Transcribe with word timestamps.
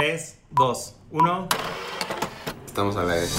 3, 0.00 0.38
2, 0.52 0.96
1. 1.10 1.48
Estamos 2.64 2.96
a 2.96 3.02
la 3.02 3.14
vez. 3.16 3.36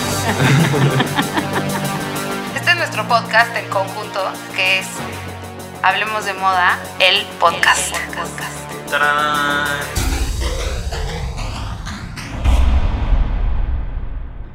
Este 2.55 2.69
es 2.69 2.77
nuestro 2.77 3.07
podcast 3.07 3.57
en 3.57 3.67
conjunto, 3.67 4.19
que 4.55 4.77
es 4.77 4.87
Hablemos 5.81 6.23
de 6.23 6.35
Moda, 6.35 6.77
el 6.99 7.25
podcast. 7.39 7.95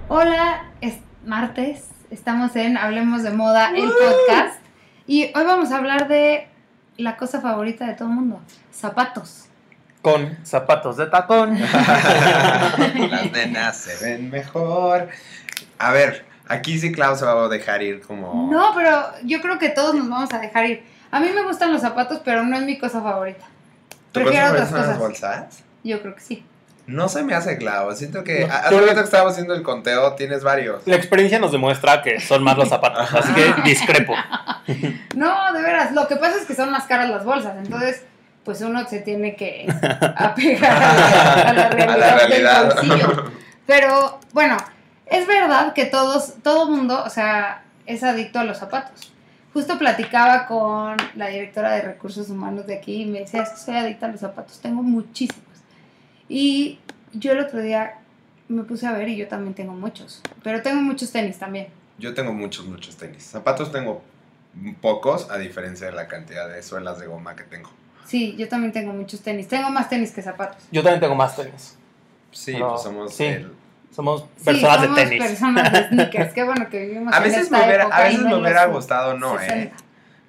Hola, 0.07 0.67
es 0.81 0.99
martes, 1.25 1.89
estamos 2.13 2.55
en 2.55 2.77
Hablemos 2.77 3.25
de 3.25 3.33
Moda, 3.33 3.71
el 3.71 3.91
podcast. 3.91 4.61
Y 5.09 5.25
hoy 5.35 5.45
vamos 5.45 5.73
a 5.73 5.79
hablar 5.79 6.07
de 6.07 6.47
la 6.99 7.17
cosa 7.17 7.41
favorita 7.41 7.85
de 7.85 7.95
todo 7.95 8.07
el 8.07 8.15
mundo, 8.15 8.41
zapatos. 8.71 9.46
Con 10.07 10.39
zapatos 10.45 10.97
de 10.99 11.07
tacón. 11.07 11.59
Las 13.11 13.33
nenas 13.33 13.77
se 13.77 14.05
ven 14.05 14.31
mejor. 14.31 15.09
A 15.81 15.91
ver, 15.91 16.25
aquí 16.47 16.79
sí 16.79 16.93
Clau 16.93 17.17
se 17.17 17.25
va 17.25 17.45
a 17.45 17.49
dejar 17.49 17.83
ir 17.83 18.03
como. 18.03 18.49
No, 18.49 18.71
pero 18.77 19.05
yo 19.25 19.41
creo 19.41 19.59
que 19.59 19.69
todos 19.71 19.97
nos 19.97 20.09
vamos 20.09 20.33
a 20.33 20.39
dejar 20.39 20.67
ir. 20.67 20.85
A 21.11 21.19
mí 21.19 21.31
me 21.35 21.43
gustan 21.43 21.73
los 21.73 21.81
zapatos, 21.81 22.21
pero 22.25 22.45
no 22.45 22.57
es 22.57 22.63
mi 22.63 22.79
cosa 22.79 23.01
favorita. 23.03 23.47
¿Tu 24.13 24.21
Prefiero 24.21 24.51
otras 24.53 24.69
son 24.69 24.79
las 24.79 24.87
cosas. 24.87 24.99
bolsas? 25.01 25.65
Yo 25.83 26.01
creo 26.01 26.15
que 26.15 26.21
sí. 26.21 26.45
No 26.87 27.09
se 27.09 27.25
me 27.25 27.35
hace 27.35 27.59
Clau. 27.59 27.93
Siento 27.97 28.23
que. 28.23 28.47
No, 28.47 28.55
Hace 28.55 28.77
yo- 28.77 28.95
que 28.95 29.01
estábamos 29.01 29.33
haciendo 29.33 29.55
el 29.55 29.65
conteo, 29.65 30.13
tienes 30.15 30.45
varios. 30.45 30.87
La 30.87 30.95
experiencia 30.95 31.41
nos 31.41 31.51
demuestra 31.51 32.01
que 32.03 32.21
son 32.21 32.45
más 32.45 32.57
los 32.57 32.69
zapatos, 32.69 33.13
así 33.13 33.33
que 33.35 33.55
discrepo. 33.65 34.15
No, 35.17 35.53
de 35.53 35.63
veras, 35.63 35.93
lo 35.93 36.07
que 36.09 36.15
pasa 36.17 36.37
es 36.41 36.45
que 36.45 36.55
son 36.55 36.71
más 36.71 36.85
caras 36.85 37.09
las 37.09 37.25
bolsas, 37.25 37.57
entonces 37.57 38.03
pues 38.47 38.63
uno 38.63 38.89
se 38.89 39.01
tiene 39.01 39.37
que 39.37 39.67
apegar 40.17 40.73
a 40.83 40.95
la, 40.97 41.51
a 41.51 41.53
la 41.53 41.69
realidad, 41.69 41.91
A 41.91 41.97
la 41.99 42.17
realidad. 42.17 42.65
del 42.65 42.75
bolsillo. 42.75 43.33
Pero 43.67 44.21
bueno, 44.33 44.57
es 45.07 45.27
verdad 45.27 45.73
que 45.75 45.85
todos, 45.87 46.35
todo 46.43 46.71
mundo, 46.71 47.03
o 47.05 47.11
sea, 47.11 47.65
es 47.85 48.03
adicto 48.05 48.39
a 48.39 48.45
los 48.45 48.57
zapatos. 48.59 49.13
Justo 49.53 49.79
platicaba 49.79 50.47
con 50.47 50.97
la 51.17 51.27
directora 51.29 51.73
de 51.73 51.83
recursos 51.83 52.31
humanos 52.31 52.67
de 52.67 52.77
aquí 52.77 53.03
y 53.03 53.07
me 53.07 53.21
decía, 53.21 53.43
es 53.43 53.51
que 53.51 53.57
soy 53.59 53.77
adicta 53.77 54.07
a 54.07 54.11
los 54.11 54.21
zapatos, 54.21 54.61
tengo 54.61 54.83
muchísimos. 54.83 55.43
Y 56.29 56.79
yo 57.13 57.33
el 57.33 57.41
otro 57.41 57.61
día 57.61 57.95
me 58.49 58.63
puse 58.63 58.87
a 58.87 58.93
ver 58.93 59.09
y 59.09 59.17
yo 59.17 59.27
también 59.27 59.55
tengo 59.55 59.73
muchos, 59.73 60.21
pero 60.45 60.63
tengo 60.63 60.81
muchos 60.83 61.11
tenis 61.11 61.39
también. 61.39 61.67
Yo 61.99 62.15
tengo 62.15 62.33
muchos, 62.33 62.65
muchos 62.67 62.97
tenis. 62.97 63.25
Zapatos 63.25 63.73
tengo 63.73 64.03
pocos, 64.81 65.31
a 65.31 65.39
diferencia 65.39 65.87
de 65.89 65.93
la 65.95 66.07
cantidad 66.07 66.49
de 66.49 66.63
suelas 66.63 67.01
de 67.01 67.07
goma 67.07 67.35
que 67.35 67.43
tengo. 67.43 67.71
Sí, 68.07 68.35
yo 68.37 68.49
también 68.49 68.73
tengo 68.73 68.93
muchos 68.93 69.21
tenis. 69.21 69.49
Tengo 69.49 69.69
más 69.71 69.89
tenis 69.89 70.13
que 70.13 70.23
zapatos. 70.23 70.63
Yo 70.71 70.83
también 70.83 71.01
tengo 71.01 71.15
más 71.15 71.35
tenis. 71.37 71.77
Sí, 72.31 72.55
pues 72.59 72.83
somos. 72.83 73.15
sí. 73.15 73.25
el- 73.25 73.53
Somos 73.95 74.27
Sí, 74.37 74.45
personas 74.45 74.81
somos 74.83 74.97
de 74.97 75.05
tenis. 75.07 75.25
personas 75.27 75.73
de 75.73 75.89
sneakers. 75.89 76.33
Qué 76.35 76.45
bueno 76.45 76.69
que 76.69 76.81
vivimos 76.87 77.15
A 77.15 77.17
en 77.17 77.23
veces 77.23 77.43
esta 77.45 77.59
me 77.59 77.65
hubiera, 77.65 77.83
época 77.85 77.97
a 77.97 78.03
veces 78.03 78.21
me 78.21 78.35
hubiera 78.37 78.67
gustado, 78.67 79.17
no, 79.17 79.41
¿eh? 79.41 79.49
60. 79.49 79.77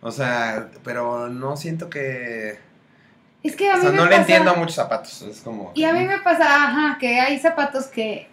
O 0.02 0.12
sea, 0.12 0.70
pero 0.86 1.28
no 1.28 1.58
siento 1.58 1.90
que. 1.90 2.58
Es 3.44 3.56
que 3.58 3.70
a 3.70 3.74
O 3.74 3.78
mí 3.78 3.82
sea, 3.82 3.92
me 3.92 3.98
no 3.98 4.06
le 4.06 4.16
entiendo 4.16 4.52
a 4.52 4.54
muchos 4.54 4.76
zapatos. 4.76 5.22
Es 5.24 5.42
como. 5.42 5.72
Y 5.76 5.84
a 5.84 5.92
mí 5.92 6.06
me 6.06 6.18
pasa, 6.20 6.46
ajá, 6.68 6.98
que 6.98 7.20
hay 7.20 7.38
zapatos 7.40 7.88
que 7.88 8.30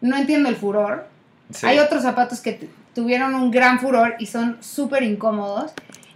no 0.00 0.16
entiendo 0.16 0.48
el 0.48 0.56
furor. 0.56 1.06
Sí. 1.52 1.66
Hay 1.66 1.78
otros 1.78 2.02
zapatos 2.02 2.40
que 2.40 2.68
tuvieron 2.94 3.34
un 3.34 3.50
gran 3.50 3.78
furor 3.78 4.14
y 4.18 4.26
son 4.26 4.56
súper 4.62 5.02
incómodos. 5.02 5.72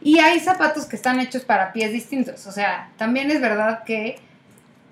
Y 0.07 0.21
hay 0.21 0.39
zapatos 0.39 0.85
que 0.85 0.95
están 0.95 1.19
hechos 1.19 1.43
para 1.43 1.73
pies 1.73 1.91
distintos. 1.91 2.47
O 2.47 2.53
sea, 2.53 2.91
también 2.97 3.29
es 3.29 3.41
verdad 3.41 3.83
que, 3.83 4.21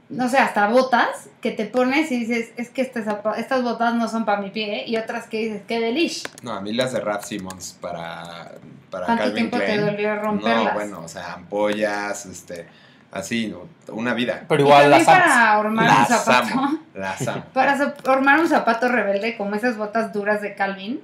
no 0.08 0.28
sé, 0.28 0.38
hasta 0.38 0.66
botas 0.66 1.28
que 1.40 1.52
te 1.52 1.66
pones 1.66 2.10
y 2.10 2.18
dices, 2.18 2.50
es 2.56 2.68
que 2.68 2.82
este 2.82 3.04
estas 3.36 3.62
botas 3.62 3.94
no 3.94 4.08
son 4.08 4.24
para 4.24 4.40
mi 4.40 4.50
pie. 4.50 4.82
Y 4.88 4.96
otras 4.96 5.28
que 5.28 5.38
dices, 5.38 5.62
qué 5.68 5.78
delish. 5.78 6.24
No, 6.42 6.52
a 6.52 6.60
mí 6.60 6.72
las 6.72 6.92
de 6.92 6.98
Rap 6.98 7.22
Simmons 7.22 7.78
para, 7.80 8.54
para 8.90 9.06
¿Cuánto 9.06 9.22
Calvin 9.22 9.34
tiempo 9.36 9.58
te 9.58 9.64
Klein. 9.66 9.80
dolió 9.82 10.16
romperlas? 10.16 10.64
No, 10.64 10.72
bueno, 10.72 11.00
o 11.04 11.08
sea, 11.08 11.34
ampollas, 11.34 12.26
este, 12.26 12.66
así, 13.12 13.46
¿no? 13.46 13.68
una 13.94 14.14
vida. 14.14 14.42
Pero 14.48 14.64
igual 14.64 14.90
las 14.90 15.04
para 15.04 15.52
armar 15.52 15.90
un 15.90 15.94
Las 15.94 16.08
zapato. 16.08 16.58
amo, 16.58 16.78
las 16.92 17.28
amo. 17.28 17.44
Para 17.54 17.78
armar 18.06 18.40
un 18.40 18.48
zapato 18.48 18.88
rebelde 18.88 19.36
como 19.36 19.54
esas 19.54 19.76
botas 19.76 20.12
duras 20.12 20.42
de 20.42 20.56
Calvin, 20.56 21.00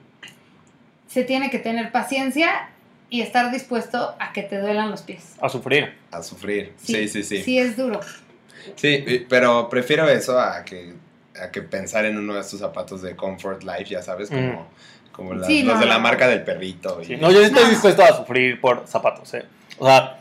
se 1.07 1.23
tiene 1.23 1.49
que 1.49 1.61
tener 1.61 1.93
paciencia 1.93 2.71
y 3.11 3.21
estar 3.23 3.51
dispuesto 3.51 4.15
a 4.19 4.33
que 4.33 4.43
te 4.45 4.59
duelan 4.61 4.91
los 4.91 5.03
pies. 5.03 5.35
A 5.43 5.49
sufrir. 5.49 5.93
A 6.13 6.23
sufrir. 6.23 6.73
Sí, 6.77 7.09
sí, 7.09 7.23
sí. 7.23 7.39
Sí, 7.39 7.43
Sí, 7.43 7.59
es 7.59 7.77
duro. 7.77 8.01
y- 8.83 9.19
pero 9.29 9.69
prefiero 9.69 10.09
eso 10.09 10.39
a 10.39 10.65
que, 10.65 10.95
a 11.41 11.51
que 11.51 11.63
pensar 11.63 12.05
en 12.05 12.17
uno 12.19 12.35
de 12.35 12.41
estos 12.41 12.61
zapatos 12.61 13.03
de 13.03 13.17
Comfort 13.17 13.63
Life, 13.65 13.87
ya 13.87 14.03
sabes, 14.03 14.29
como, 14.31 14.69
como 15.13 15.35
las- 15.35 15.47
Sí, 15.49 15.63
los 15.63 15.75
no, 15.75 15.81
de 15.81 15.87
la 15.87 15.95
no. 15.95 16.01
marca 16.01 16.29
del 16.29 16.43
perrito. 16.45 17.01
y- 17.03 17.07
Sí, 17.07 17.17
No, 17.17 17.31
yo 17.33 17.41
sí 17.41 17.47
estoy 17.47 17.65
No. 17.65 17.71
dispuesto 17.71 18.03
a 18.03 18.17
sufrir 18.17 18.61
por 18.61 18.87
zapatos, 18.87 19.35
¿eh? 19.35 19.45
O 19.79 19.87
sea, 19.87 20.20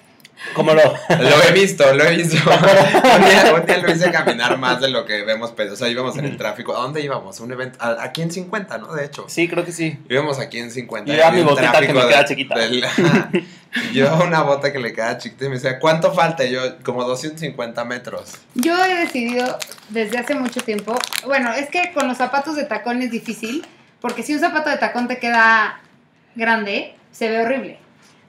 como 0.54 0.74
lo... 0.74 0.82
Lo 0.84 1.44
he 1.48 1.52
visto, 1.52 1.94
lo 1.94 2.04
he 2.04 2.16
visto. 2.16 2.38
un, 2.50 3.26
día, 3.26 3.54
un 3.54 3.66
día 3.66 3.78
lo 3.78 3.92
hice 3.92 4.12
caminar 4.12 4.58
más 4.58 4.80
de 4.82 4.90
lo 4.90 5.06
que 5.06 5.24
vemos, 5.24 5.52
pero, 5.56 5.74
o 5.74 5.76
sea, 5.76 5.88
íbamos 5.90 6.18
en 6.18 6.26
el 6.26 6.38
tráfico. 6.38 6.76
¿A 6.76 6.82
dónde 6.82 7.02
íbamos? 7.02 7.40
Un 7.40 7.52
evento, 7.52 7.78
a- 7.82 8.04
aquí 8.04 8.22
en 8.22 8.32
50, 8.32 8.78
¿no? 8.78 8.94
De 8.94 9.06
hecho. 9.06 9.26
Sí, 9.28 9.48
creo 9.48 9.66
que 9.66 9.72
sí. 9.72 10.00
Íbamos 10.10 10.40
aquí 10.40 10.60
en 10.60 10.72
50. 10.72 11.12
Y 11.12 11.16
era 11.16 11.28
había 11.28 11.44
mi 11.44 11.50
botita 11.50 11.80
que 11.82 11.94
me 11.94 12.08
queda 12.08 12.26
chiquita. 12.26 12.58
del- 12.58 12.84
yo 13.94 14.16
una 14.24 14.42
bota 14.42 14.72
que 14.72 14.80
le 14.80 14.94
queda 14.94 15.18
chiquita 15.18 15.46
y 15.46 15.50
me 15.50 15.56
decía, 15.56 15.80
¿cuánto 15.80 16.14
falta? 16.14 16.44
Y 16.46 16.52
yo, 16.52 16.62
como 16.84 17.04
250 17.04 17.86
metros. 17.86 18.34
Yo 18.56 18.84
he 18.86 18.96
decidido 18.96 19.58
desde 19.90 20.18
hace 20.18 20.36
mucho 20.36 20.62
tiempo, 20.62 20.98
bueno, 21.26 21.54
es 21.54 21.70
que 21.70 21.92
con 21.94 22.08
los 22.08 22.18
zapatos 22.18 22.56
de 22.56 22.64
tacón 22.64 23.02
es 23.02 23.12
difícil, 23.12 23.66
porque 24.02 24.24
si 24.24 24.34
un 24.34 24.40
zapato 24.40 24.70
de 24.70 24.78
tacón 24.78 25.08
te 25.08 25.20
queda 25.20 25.82
grande, 26.36 26.96
se 27.12 27.30
ve 27.30 27.42
horrible. 27.42 27.80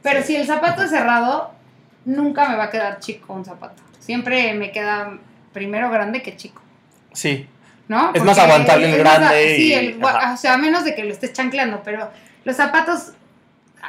Pero 0.02 0.20
Sí. 0.20 0.28
si 0.28 0.36
el 0.36 0.46
zapato 0.46 0.82
es 0.82 0.90
cerrado, 0.90 1.52
nunca 2.10 2.48
me 2.48 2.56
va 2.56 2.64
a 2.64 2.70
quedar 2.70 2.98
chico 3.00 3.32
un 3.32 3.44
zapato. 3.44 3.82
Siempre 3.98 4.54
me 4.54 4.72
queda 4.72 5.18
primero 5.52 5.90
grande 5.90 6.22
que 6.22 6.36
chico. 6.36 6.62
Sí. 7.12 7.48
¿no? 7.90 8.12
Es 8.14 8.22
más 8.22 8.38
aguantable 8.38 8.86
el 8.86 9.02
más 9.02 9.18
grande 9.18 9.56
Sí, 9.56 9.72
el 9.72 10.00
o 10.02 10.36
sea, 10.36 10.54
a 10.54 10.56
menos 10.58 10.84
de 10.84 10.94
que 10.94 11.02
lo 11.02 11.12
estés 11.12 11.32
chancleando, 11.32 11.82
pero 11.84 12.08
los 12.44 12.54
zapatos 12.54 13.14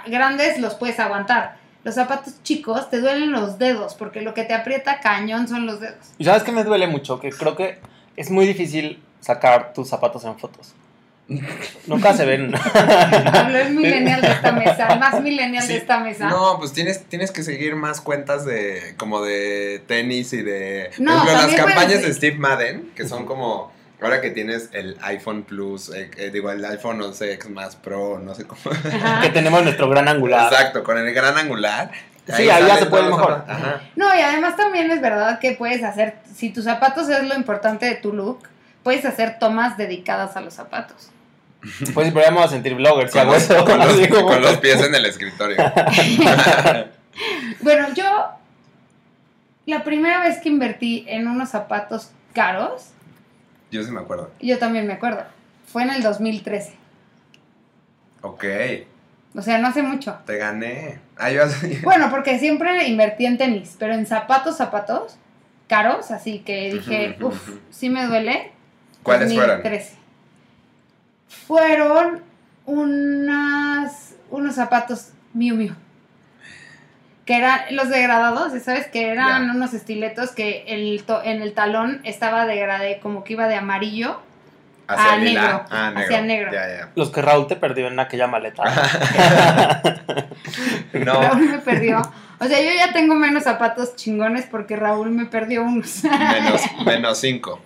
grandes 0.08 0.60
los 0.60 0.74
puedes 0.74 1.00
aguantar. 1.00 1.58
Los 1.84 1.96
zapatos 1.96 2.42
chicos 2.42 2.90
te 2.90 3.00
duelen 3.00 3.32
los 3.32 3.60
dedos, 3.60 3.94
porque 3.94 4.22
lo 4.22 4.34
que 4.34 4.44
te 4.44 4.56
aprieta 4.56 5.00
cañón 5.02 5.48
son 5.48 5.68
los 5.68 5.80
dedos. 5.80 6.14
Y 6.18 6.26
sabes 6.26 6.42
que 6.42 6.52
me 6.52 6.64
duele 6.64 6.88
mucho, 6.88 7.20
que 7.20 7.30
creo 7.30 7.56
que 7.56 7.80
es 8.16 8.32
muy 8.32 8.48
difícil 8.48 9.00
sacar 9.20 9.74
tus 9.74 9.90
zapatos 9.90 10.26
en 10.26 10.38
fotos. 10.40 10.74
Nunca 11.88 12.14
se 12.14 12.26
ven. 12.26 12.54
Hablo 12.56 13.58
el 13.60 13.74
millennial 13.76 14.22
de 14.22 14.32
esta 14.32 14.52
mesa, 14.52 14.88
el 14.94 15.00
más 15.00 15.22
millennial 15.22 15.64
Sí. 15.64 15.74
de 15.74 15.78
esta 15.80 16.00
mesa. 16.00 16.28
No, 16.30 16.58
pues 16.60 16.74
tienes, 16.74 17.04
tienes 17.06 17.32
que 17.32 17.44
seguir 17.44 17.76
más 17.76 18.02
cuentas 18.02 18.46
de 18.46 18.96
como 18.98 19.22
de 19.22 19.84
tenis 19.88 20.34
y 20.34 20.42
de... 20.42 20.92
No, 21.00 21.18
por 21.24 21.28
ejemplo, 21.30 21.48
las 21.48 21.56
campañas 21.56 21.86
puedes- 21.94 22.06
de 22.08 22.14
Steve 22.14 22.38
Madden, 22.38 22.92
que 22.96 23.08
son 23.08 23.26
como... 23.26 23.72
Ahora 24.02 24.20
que 24.20 24.32
tienes 24.32 24.70
el 24.74 24.98
iPhone 25.04 25.44
Plus, 25.44 25.90
eh, 25.94 26.10
eh, 26.18 26.32
digo, 26.34 26.50
el 26.50 26.66
iPhone 26.66 27.00
11X 27.02 27.50
más 27.50 27.76
Pro, 27.76 28.18
no 28.18 28.34
sé 28.34 28.46
cómo. 28.48 28.60
Ajá. 28.74 29.22
que 29.22 29.30
tenemos 29.30 29.62
nuestro 29.64 29.88
gran 29.90 30.08
angular. 30.08 30.52
Exacto, 30.52 30.84
con 30.84 30.98
el 30.98 31.14
gran 31.14 31.38
angular. 31.38 31.92
Sí, 32.26 32.50
ahí 32.50 32.66
ya 32.66 32.78
se 32.78 32.88
puede 32.88 33.04
mejor. 33.04 33.46
Ajá. 33.48 33.82
No, 33.96 34.08
y 34.18 34.22
además 34.22 34.56
también 34.58 34.90
es 34.90 35.02
verdad 35.02 35.38
que 35.40 35.52
puedes 35.52 35.84
hacer, 35.84 36.16
si 36.34 36.50
tus 36.50 36.64
zapatos 36.64 37.10
es 37.10 37.24
lo 37.28 37.36
importante 37.36 37.86
de 37.86 37.94
tu 37.96 38.12
look, 38.12 38.40
puedes 38.82 39.06
hacer 39.06 39.38
tomas 39.38 39.78
dedicadas 39.78 40.36
a 40.36 40.42
los 40.42 40.56
zapatos. 40.56 41.12
Pues 41.94 42.08
sí, 42.08 42.12
pero 42.14 42.22
ya 42.26 42.32
me 42.32 42.38
voy 42.38 42.46
a 42.46 42.50
sentir 42.50 42.74
blogger 42.76 43.08
si 43.08 43.14
Con, 43.14 43.22
hago 43.22 43.34
los, 43.34 43.44
eso. 43.44 43.66
con 43.66 43.78
los- 43.80 43.98
Digo, 43.98 44.26
con 44.26 44.42
los 44.42 44.58
pies 44.58 44.82
en 44.82 44.96
el 44.96 45.06
escritorio. 45.06 45.58
Bueno, 47.62 47.88
yo 47.94 48.30
la 49.66 49.84
primera 49.84 50.22
vez 50.22 50.40
que 50.40 50.50
invertí 50.50 51.06
en 51.08 51.28
unos 51.28 51.50
zapatos 51.50 52.12
caros, 52.34 52.88
Yo 53.70 53.84
sí 53.84 53.92
me 53.92 54.00
acuerdo. 54.00 54.32
yo 54.42 54.58
también 54.58 54.88
me 54.88 54.94
acuerdo, 54.94 55.24
fue 55.68 55.84
en 55.84 55.92
el 55.92 56.02
2013. 56.04 56.74
Ok, 58.22 58.44
O 59.36 59.42
sea, 59.42 59.58
no 59.60 59.68
hace 59.68 59.82
mucho. 59.84 60.18
te 60.26 60.38
gané. 60.38 61.00
Ah, 61.18 61.30
yo. 61.32 61.44
Bueno, 61.84 62.10
porque 62.10 62.40
siempre 62.40 62.88
invertí 62.88 63.26
en 63.26 63.38
tenis, 63.38 63.76
pero 63.78 63.94
en 63.94 64.06
zapatos, 64.06 64.58
zapatos 64.58 65.18
caros, 65.68 66.12
así 66.12 66.40
que 66.40 66.74
dije, 66.74 67.18
uff, 67.22 67.50
sí 67.70 67.90
me 67.90 68.06
duele. 68.08 68.52
¿Cuáles 69.04 69.34
fueron? 69.34 69.58
2013. 69.62 69.90
Fueron 69.90 70.01
unas, 72.66 74.16
unos 74.30 74.56
zapatos 74.56 75.10
Miu 75.34 75.56
Miu. 75.56 75.74
Que 77.26 77.38
eran 77.38 77.62
los 77.72 77.90
degradados, 77.90 78.52
¿sabes? 78.64 78.88
Que 78.88 79.10
eran 79.10 79.50
unos 79.52 79.74
estiletos 79.74 80.32
que 80.32 80.66
el 80.68 81.04
to- 81.04 81.22
en 81.24 81.42
el 81.42 81.54
talón 81.54 82.02
estaba 82.04 82.46
degradé, 82.46 83.00
como 83.00 83.24
que 83.24 83.34
iba 83.34 83.48
de 83.48 83.56
amarillo. 83.56 84.20
Hacia 84.88 85.16
el 85.16 85.24
lila. 85.24 85.42
negro. 85.42 85.66
Ah, 85.70 85.92
negro. 85.92 86.02
Hacia 86.04 86.22
negro. 86.22 86.52
Los 86.96 87.12
que 87.12 87.22
Raúl 87.22 87.48
te 87.48 87.56
perdió 87.56 87.88
en 87.88 88.00
aquella 88.00 88.28
maleta. 88.28 88.64
No, 90.94 91.14
Raúl 91.22 91.50
me 91.50 91.58
perdió 91.60 92.02
O 92.42 92.46
sea, 92.46 92.60
yo 92.60 92.72
ya 92.76 92.92
tengo 92.92 93.14
menos 93.14 93.44
zapatos 93.44 93.96
chingones 93.96 94.48
porque 94.50 94.76
Raúl 94.76 95.12
me 95.12 95.28
perdió 95.28 95.62
unos. 95.64 96.04
Menos, 96.04 96.62
menos 96.86 97.18
cinco. 97.20 97.62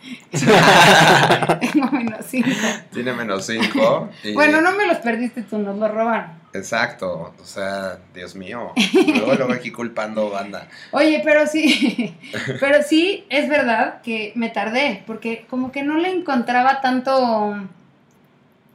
tengo 1.62 1.92
menos 1.92 2.25
cinco. 2.27 2.50
Tiene 2.92 3.13
menos 3.13 3.45
cinco. 3.45 4.10
y- 4.24 4.33
Bueno, 4.33 4.62
no 4.62 4.74
me 4.74 4.86
los 4.86 4.98
perdiste 4.98 5.44
tú, 5.44 5.57
nos 5.60 5.77
los 5.77 5.89
robaron. 5.92 6.31
Exacto. 6.54 7.33
O 7.42 7.45
sea, 7.45 8.00
Dios 8.13 8.36
mío. 8.36 8.72
Luego, 9.07 9.33
luego 9.36 9.54
aquí 9.54 9.72
culpando 9.72 10.30
banda. 10.30 10.68
Oye, 10.92 11.21
pero 11.24 11.48
sí, 11.48 12.16
pero 12.60 12.81
sí 12.83 13.25
es 13.30 13.50
verdad 13.50 14.01
que 14.01 14.31
me 14.36 14.50
tardé, 14.50 15.04
porque 15.07 15.45
como 15.50 15.71
que 15.71 15.83
no 15.83 15.95
le 15.98 16.10
encontraba 16.12 16.81
tanto, 16.81 17.57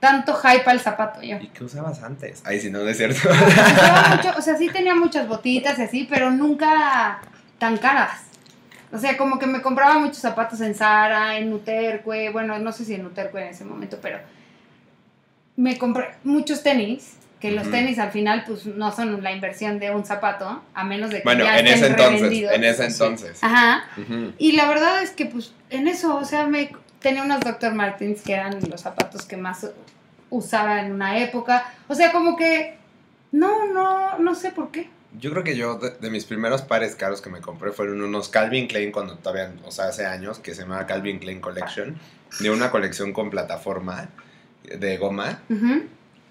tanto 0.00 0.35
hype 0.35 0.69
al 0.69 0.81
zapato 0.81 1.20
yo. 1.23 1.37
¿Y 1.37 1.49
qué 1.49 1.62
usabas 1.64 2.02
antes? 2.02 2.43
Ay, 2.44 2.58
si 2.58 2.70
no, 2.70 2.79
no 2.81 2.88
es 2.88 2.97
cierto. 2.97 3.29
Usaba 3.31 4.17
mucho- 4.17 4.35
o 4.38 4.43
sea, 4.43 4.56
sí 4.58 4.69
tenía 4.69 4.94
muchas 4.94 5.29
botitas 5.29 5.79
y 5.79 5.82
así, 5.82 6.06
pero 6.11 6.31
nunca 6.31 7.20
tan 7.58 7.76
caras. 7.76 8.23
O 8.93 8.99
sea, 8.99 9.17
como 9.17 9.38
que 9.38 9.47
me 9.47 9.61
compraba 9.62 9.99
muchos 9.99 10.17
zapatos 10.19 10.61
en 10.62 10.75
Zara, 10.75 11.37
en 11.38 11.49
Nuterque, 11.50 12.31
bueno, 12.32 12.58
no 12.58 12.73
sé 12.73 12.85
si 12.85 12.94
en 12.94 13.05
Nuterque 13.05 13.38
en 13.38 13.49
ese 13.49 13.64
momento, 13.64 13.99
pero 14.02 14.19
me 15.56 15.79
compré 15.79 16.08
muchos 16.25 16.62
tenis, 16.62 17.17
que 17.38 17.50
los 17.53 17.70
tenis 17.70 17.99
al 17.99 18.11
final 18.11 18.44
pues 18.46 18.67
no 18.67 18.93
son 18.93 19.23
la 19.23 19.32
inversión 19.32 19.79
de 19.79 19.91
un 19.91 20.05
zapato, 20.05 20.62
a 20.75 20.85
menos 20.85 21.11
de 21.11 21.19
que 21.19 21.23
Bueno, 21.25 21.44
ya 21.44 21.58
en 21.58 21.67
estén 21.69 21.79
ese 21.85 21.87
entonces. 21.93 22.20
revendidos. 22.20 22.53
En 22.55 22.64
ese 22.64 22.85
entonces. 22.87 23.38
Ajá. 23.44 23.85
Y 24.38 24.53
la 24.53 24.67
verdad 24.69 25.03
es 25.03 25.11
que, 25.11 25.26
pues, 25.26 25.53
en 25.70 25.87
eso, 25.88 26.17
o 26.17 26.25
sea, 26.25 26.46
me 26.46 26.70
tenía 27.00 27.23
unos 27.23 27.41
Dr. 27.41 27.75
Martens 27.75 28.23
que 28.23 28.35
eran 28.35 28.58
los 28.69 28.81
zapatos 28.81 29.25
que 29.26 29.37
más 29.37 29.67
usaba 30.31 30.81
en 30.81 30.93
una 30.93 31.19
época. 31.19 31.73
O 31.88 31.94
sea, 31.94 32.12
como 32.12 32.37
que, 32.37 32.76
no, 33.32 33.73
no, 33.73 34.19
no 34.19 34.35
sé 34.35 34.52
por 34.52 34.70
qué. 34.70 34.88
Yo 35.19 35.31
creo 35.32 35.43
que 35.43 35.56
yo, 35.56 35.76
de, 35.76 35.91
de 35.91 36.11
mis 36.11 36.25
primeros 36.25 36.62
pares 36.62 36.94
caros 36.94 37.20
que 37.20 37.31
me 37.31 37.41
compré 37.41 37.73
fueron 37.73 38.00
unos 38.00 38.29
Calvin 38.29 38.69
Klein 38.69 38.93
cuando 38.93 39.17
todavía, 39.17 39.52
o 39.64 39.73
sea, 39.73 39.87
hace 39.87 40.06
años, 40.06 40.38
que 40.38 40.55
se 40.55 40.62
llamaba 40.62 40.87
Calvin 40.87 41.19
Klein 41.19 41.41
Collection, 41.41 41.99
de 42.38 42.50
una 42.50 42.70
colección 42.70 43.12
con 43.12 43.29
plataforma 43.31 44.08
de 44.62 44.96
goma. 44.99 45.41
Ujú. 45.49 45.82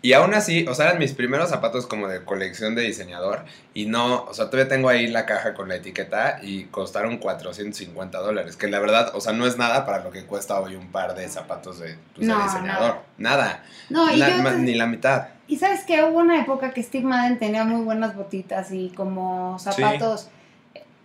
Y 0.02 0.14
aún 0.14 0.34
así, 0.34 0.66
o 0.68 0.74
sea, 0.76 0.88
eran 0.88 1.00
mis 1.00 1.12
primeros 1.14 1.50
zapatos 1.50 1.86
como 1.86 2.08
de 2.08 2.24
colección 2.24 2.74
de 2.74 2.84
diseñador. 2.84 3.44
Y 3.74 3.86
no, 3.88 4.24
o 4.24 4.34
sea, 4.34 4.46
todavía 4.50 4.70
tengo 4.70 4.88
ahí 4.88 5.08
la 5.08 5.26
caja 5.26 5.54
con 5.54 5.68
la 5.68 5.76
etiqueta 5.76 6.40
y 6.42 6.64
costaron 6.66 7.18
450 7.18 8.18
dólares. 8.20 8.56
Que 8.56 8.68
la 8.68 8.80
verdad, 8.80 9.12
o 9.14 9.20
sea, 9.20 9.34
no 9.34 9.46
es 9.46 9.58
nada 9.58 9.86
para 9.86 10.02
lo 10.04 10.12
que 10.12 10.24
cuesta 10.26 10.60
hoy 10.62 10.76
un 10.76 10.88
par 10.92 11.16
de 11.16 11.28
zapatos 11.28 11.80
de, 11.80 11.98
pues, 12.16 12.26
de 12.28 12.34
No, 12.34 12.42
diseñador. 12.44 13.00
Nada. 13.18 13.64
No, 13.90 14.10
y 14.10 14.16
La- 14.18 14.30
yo 14.30 14.52
ni 14.60 14.74
la 14.76 14.86
mitad. 14.88 15.28
Y 15.50 15.58
sabes 15.58 15.84
que 15.84 16.02
hubo 16.04 16.20
una 16.20 16.40
época 16.40 16.72
que 16.72 16.82
Steve 16.82 17.06
Madden 17.06 17.38
tenía 17.38 17.66
muy 17.66 17.84
buenas 17.84 18.16
botitas 18.16 18.72
y 18.72 18.90
como 18.96 19.60
zapatos 19.60 20.30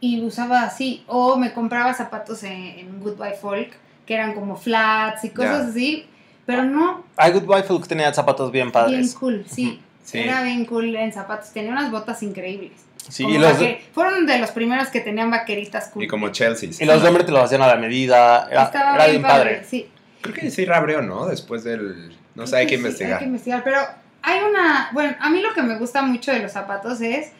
y 0.00 0.22
usaba 0.22 0.62
así. 0.62 1.02
O 1.08 1.36
me 1.36 1.52
compraba 1.52 1.94
zapatos 1.94 2.44
en, 2.44 2.52
en 2.52 3.00
Goodbye 3.00 3.34
Folk 3.34 3.72
que 4.06 4.14
eran 4.14 4.34
como 4.34 4.56
flats 4.56 5.24
y 5.24 5.30
cosas 5.30 5.68
así. 5.70 6.06
Pero 6.46 6.64
no, 6.64 7.04
I 7.18 7.30
Goodbye 7.30 7.62
Folk 7.62 7.86
tenía 7.88 8.12
zapatos 8.12 8.50
bien 8.52 8.66
bien 8.66 8.72
padres. 8.72 9.14
cool, 9.14 9.44
sí. 9.48 9.80
Sí. 10.02 10.18
Era 10.18 10.42
bien 10.42 10.66
cool 10.66 10.94
en 10.96 11.12
zapatos. 11.12 11.50
Tenía 11.50 11.70
unas 11.72 11.90
botas 11.90 12.22
increíbles. 12.22 12.72
Sí, 13.08 13.24
y 13.26 13.38
los, 13.38 13.56
Fueron 13.92 14.26
de 14.26 14.38
los 14.38 14.50
primeros 14.50 14.88
que 14.88 15.00
tenían 15.00 15.30
vaqueritas 15.30 15.88
cool. 15.88 16.04
Y 16.04 16.08
como 16.08 16.28
Chelsea. 16.30 16.70
y 16.78 16.84
los 16.84 17.02
de 17.02 17.08
hombre 17.08 17.24
te 17.24 17.32
los 17.32 17.42
hacían 17.42 17.62
a 17.62 17.66
la 17.68 17.76
medida. 17.76 18.46
Era, 18.50 18.64
Estaba 18.64 18.94
era 18.96 19.04
bien 19.06 19.16
bien 19.20 19.22
padre, 19.22 19.50
padre. 19.54 19.66
sí. 19.66 19.88
Creo 20.20 20.34
que 20.34 20.50
sí 20.50 20.64
reabrió, 20.64 21.02
¿no? 21.02 21.26
Después 21.26 21.64
del... 21.64 22.16
No 22.34 22.46
sé, 22.46 22.56
hay 22.56 22.66
que 22.66 22.76
sí, 22.76 22.76
investigar. 22.76 23.12
hay 23.14 23.18
que 23.20 23.24
investigar, 23.26 23.62
pero 23.62 23.78
hay 24.22 24.40
una, 24.42 24.88
bueno, 24.92 25.14
a 25.20 25.28
mí 25.30 25.40
lo 25.40 25.52
que 25.52 25.62
me 25.62 25.76
gusta 25.78 26.00
mucho 26.02 26.32
de 26.32 26.38
los 26.40 26.52
zapatos 26.52 27.00
es 27.02 27.30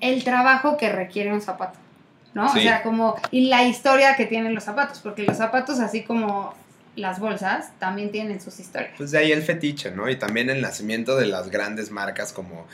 el 0.00 0.24
trabajo 0.24 0.76
que 0.76 0.90
requiere 0.90 1.32
un 1.32 1.40
zapato, 1.40 1.78
¿no? 2.34 2.52
Sí. 2.52 2.58
O 2.58 2.62
sea, 2.62 2.82
como, 2.82 3.14
y 3.30 3.46
la 3.46 3.62
historia 3.62 4.16
que 4.16 4.26
tienen 4.26 4.52
los 4.54 4.64
zapatos, 4.64 4.98
porque 4.98 5.22
los 5.22 5.36
zapatos, 5.36 5.78
así 5.78 6.02
como 6.02 6.54
las 6.96 7.18
bolsas, 7.20 7.72
también 7.78 8.10
tienen 8.12 8.40
sus 8.40 8.58
historias. 8.60 8.92
Pues 8.96 9.10
de 9.10 9.18
ahí 9.18 9.32
el 9.32 9.42
fetiche, 9.42 9.90
¿no? 9.90 10.08
Y 10.08 10.16
también 10.16 10.50
el 10.50 10.60
nacimiento 10.60 11.16
de 11.16 11.26
las 11.26 11.50
grandes 11.50 11.90
marcas 11.90 12.32
como 12.32 12.66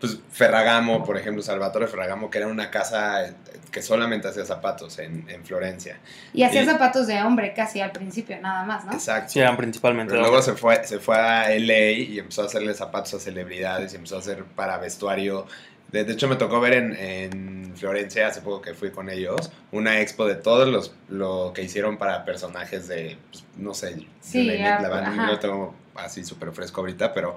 pues, 0.00 0.18
Ferragamo, 0.30 1.04
por 1.04 1.16
ejemplo, 1.16 1.42
Salvatore 1.42 1.86
Ferragamo, 1.86 2.30
que 2.30 2.38
era 2.38 2.46
una 2.48 2.70
casa 2.70 3.26
eh, 3.28 3.32
que 3.70 3.80
solamente 3.82 4.28
hacía 4.28 4.44
zapatos 4.44 4.98
en, 4.98 5.24
en 5.28 5.44
Florencia. 5.44 5.98
Y 6.34 6.42
hacía 6.42 6.62
Y- 6.62 6.66
zapatos 6.66 7.06
de 7.06 7.22
hombre 7.22 7.54
casi 7.54 7.80
al 7.80 7.92
principio, 7.92 8.38
nada 8.40 8.64
más, 8.64 8.84
¿no? 8.84 8.92
Exacto. 8.92 9.32
Sí, 9.32 9.40
eran 9.40 9.56
principalmente. 9.56 10.10
Pero 10.12 10.22
luego 10.22 10.42
se 10.42 10.52
fue, 10.54 10.84
se 10.84 10.98
fue 10.98 11.16
a 11.16 11.48
LA 11.48 11.90
y 11.92 12.18
empezó 12.18 12.42
a 12.42 12.46
hacerle 12.46 12.74
zapatos 12.74 13.14
a 13.14 13.20
celebridades 13.20 13.92
y 13.92 13.96
empezó 13.96 14.16
a 14.16 14.20
hacer 14.20 14.44
para 14.44 14.76
vestuario. 14.78 15.46
De, 15.92 16.04
de 16.04 16.12
hecho, 16.12 16.28
me 16.28 16.36
tocó 16.36 16.60
ver 16.60 16.74
en, 16.74 16.96
en 16.96 17.74
Florencia, 17.76 18.26
hace 18.28 18.40
poco 18.40 18.60
que 18.62 18.74
fui 18.74 18.90
con 18.90 19.08
ellos, 19.08 19.50
una 19.70 20.00
expo 20.00 20.26
de 20.26 20.34
todos 20.34 20.66
los 20.68 20.94
lo 21.08 21.52
que 21.54 21.62
hicieron 21.62 21.96
para 21.96 22.24
personajes 22.24 22.88
de, 22.88 23.16
pues, 23.30 23.44
no 23.56 23.72
sé, 23.74 24.06
Sí, 24.20 24.46
yo 24.46 24.52
la, 24.62 25.10
no 25.10 25.26
lo 25.26 25.38
tengo 25.38 25.74
así 25.94 26.24
súper 26.24 26.52
fresco 26.52 26.80
ahorita, 26.80 27.14
pero 27.14 27.36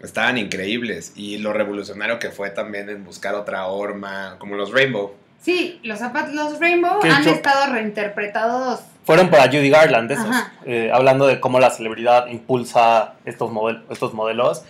estaban 0.00 0.36
increíbles. 0.38 1.12
Y 1.16 1.38
lo 1.38 1.52
revolucionario 1.52 2.18
que 2.18 2.30
fue 2.30 2.50
también 2.50 2.88
en 2.90 3.04
buscar 3.04 3.34
otra 3.34 3.66
horma, 3.66 4.36
como 4.38 4.54
los 4.56 4.72
Rainbow. 4.72 5.14
Sí, 5.40 5.80
los 5.84 6.00
zapatos, 6.00 6.34
los 6.34 6.58
Rainbow 6.60 7.00
de 7.00 7.10
han 7.10 7.22
hecho- 7.22 7.30
estado 7.30 7.72
reinterpretados. 7.72 8.80
Fueron 9.04 9.30
para 9.30 9.44
Judy 9.46 9.70
Garland, 9.70 10.10
esos. 10.10 10.26
Eh, 10.66 10.90
hablando 10.92 11.26
de 11.26 11.40
cómo 11.40 11.58
la 11.60 11.70
celebridad 11.70 12.26
impulsa 12.26 13.14
estos, 13.24 13.50
model- 13.50 13.82
estos 13.90 14.12
modelos. 14.12 14.62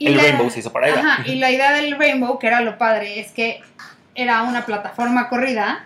Y 0.00 0.06
el 0.08 0.16
la- 0.16 0.22
Rainbow 0.24 0.50
se 0.50 0.58
hizo 0.60 0.72
para 0.72 0.88
ella. 0.88 0.98
Ajá, 1.00 1.22
y 1.26 1.36
la 1.36 1.50
idea 1.52 1.72
del 1.72 1.96
Rainbow, 1.96 2.38
que 2.38 2.48
era 2.48 2.60
lo 2.62 2.76
padre, 2.78 3.20
es 3.20 3.30
que 3.32 3.60
era 4.16 4.42
una 4.42 4.66
plataforma 4.66 5.28
corrida, 5.28 5.84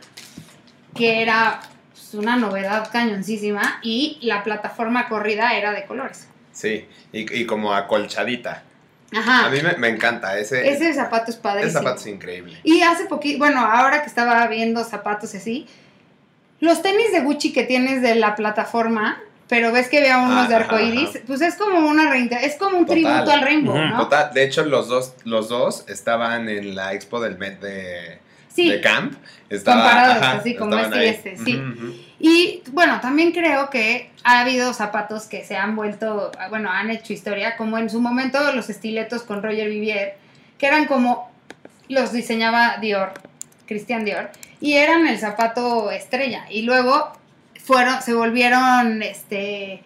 que 0.96 1.20
era 1.22 1.60
pues, 1.92 2.14
una 2.14 2.36
novedad 2.36 2.88
cañoncísima, 2.90 3.80
y 3.82 4.18
la 4.22 4.42
plataforma 4.42 5.08
corrida 5.08 5.54
era 5.56 5.72
de 5.72 5.84
colores. 5.84 6.28
Sí, 6.52 6.86
y, 7.12 7.40
y 7.40 7.46
como 7.46 7.74
acolchadita. 7.74 8.62
Ajá. 9.16 9.46
A 9.46 9.50
mí 9.50 9.58
me, 9.62 9.74
me 9.76 9.88
encanta 9.88 10.38
ese. 10.38 10.68
Ese 10.68 10.92
zapato 10.94 11.24
es 11.30 11.36
ese 11.36 11.38
padrísimo. 11.42 11.72
zapato 11.82 12.00
es 12.00 12.06
increíble. 12.06 12.58
Y 12.64 12.82
hace 12.82 13.04
poquito, 13.06 13.38
bueno, 13.38 13.60
ahora 13.60 14.00
que 14.02 14.08
estaba 14.08 14.46
viendo 14.48 14.82
zapatos 14.84 15.34
y 15.34 15.36
así, 15.36 15.66
los 16.60 16.82
tenis 16.82 17.12
de 17.12 17.20
Gucci 17.20 17.52
que 17.52 17.64
tienes 17.64 18.00
de 18.02 18.14
la 18.14 18.34
plataforma, 18.34 19.20
pero 19.54 19.70
ves 19.70 19.88
que 19.88 19.98
había 19.98 20.18
unos 20.18 20.48
de 20.48 20.56
Ajá, 20.56 20.64
arcoiris, 20.64 21.10
ajá. 21.10 21.18
pues 21.28 21.40
es 21.42 21.54
como 21.54 21.88
una 21.88 22.10
reinter- 22.12 22.40
es 22.42 22.56
como 22.56 22.76
un 22.78 22.86
Total. 22.86 23.02
tributo 23.02 23.30
al 23.30 23.40
Rainbow, 23.40 23.76
Ujú. 23.76 23.84
¿no? 23.86 23.98
Total, 23.98 24.34
de 24.34 24.42
hecho, 24.42 24.64
los 24.64 24.88
dos, 24.88 25.14
los 25.24 25.48
dos 25.48 25.84
estaban 25.88 26.48
en 26.48 26.74
la 26.74 26.92
expo 26.92 27.20
del 27.20 27.38
Met 27.38 27.60
de, 27.60 28.18
Sí. 28.52 28.68
de 28.68 28.80
Camp. 28.80 29.14
Estaba, 29.48 29.82
Comparados, 29.82 30.16
ajá, 30.22 30.32
así 30.38 30.56
como 30.56 30.74
estaban 30.76 31.00
este 31.02 31.28
y 31.30 31.32
este, 31.34 31.44
sí. 31.44 31.62
Y 32.18 32.62
bueno, 32.72 33.00
también 33.00 33.30
creo 33.30 33.70
que 33.70 34.10
ha 34.24 34.40
habido 34.40 34.72
zapatos 34.74 35.26
que 35.26 35.44
se 35.44 35.56
han 35.56 35.76
vuelto, 35.76 36.32
bueno, 36.50 36.68
han 36.70 36.90
hecho 36.90 37.12
historia, 37.12 37.56
como 37.56 37.78
en 37.78 37.88
su 37.90 38.00
momento 38.00 38.38
los 38.54 38.68
estiletos 38.70 39.22
con 39.22 39.40
Roger 39.40 39.68
Vivier, 39.68 40.16
que 40.58 40.66
eran 40.66 40.86
como 40.86 41.30
los 41.88 42.10
diseñaba 42.12 42.78
Dior, 42.80 43.12
Christian 43.66 44.04
Dior, 44.04 44.30
y 44.60 44.74
eran 44.74 45.06
el 45.06 45.18
zapato 45.18 45.90
estrella. 45.92 46.46
Y 46.50 46.62
luego 46.62 47.12
fueron, 47.64 48.02
se 48.02 48.14
volvieron, 48.14 49.02
este, 49.02 49.82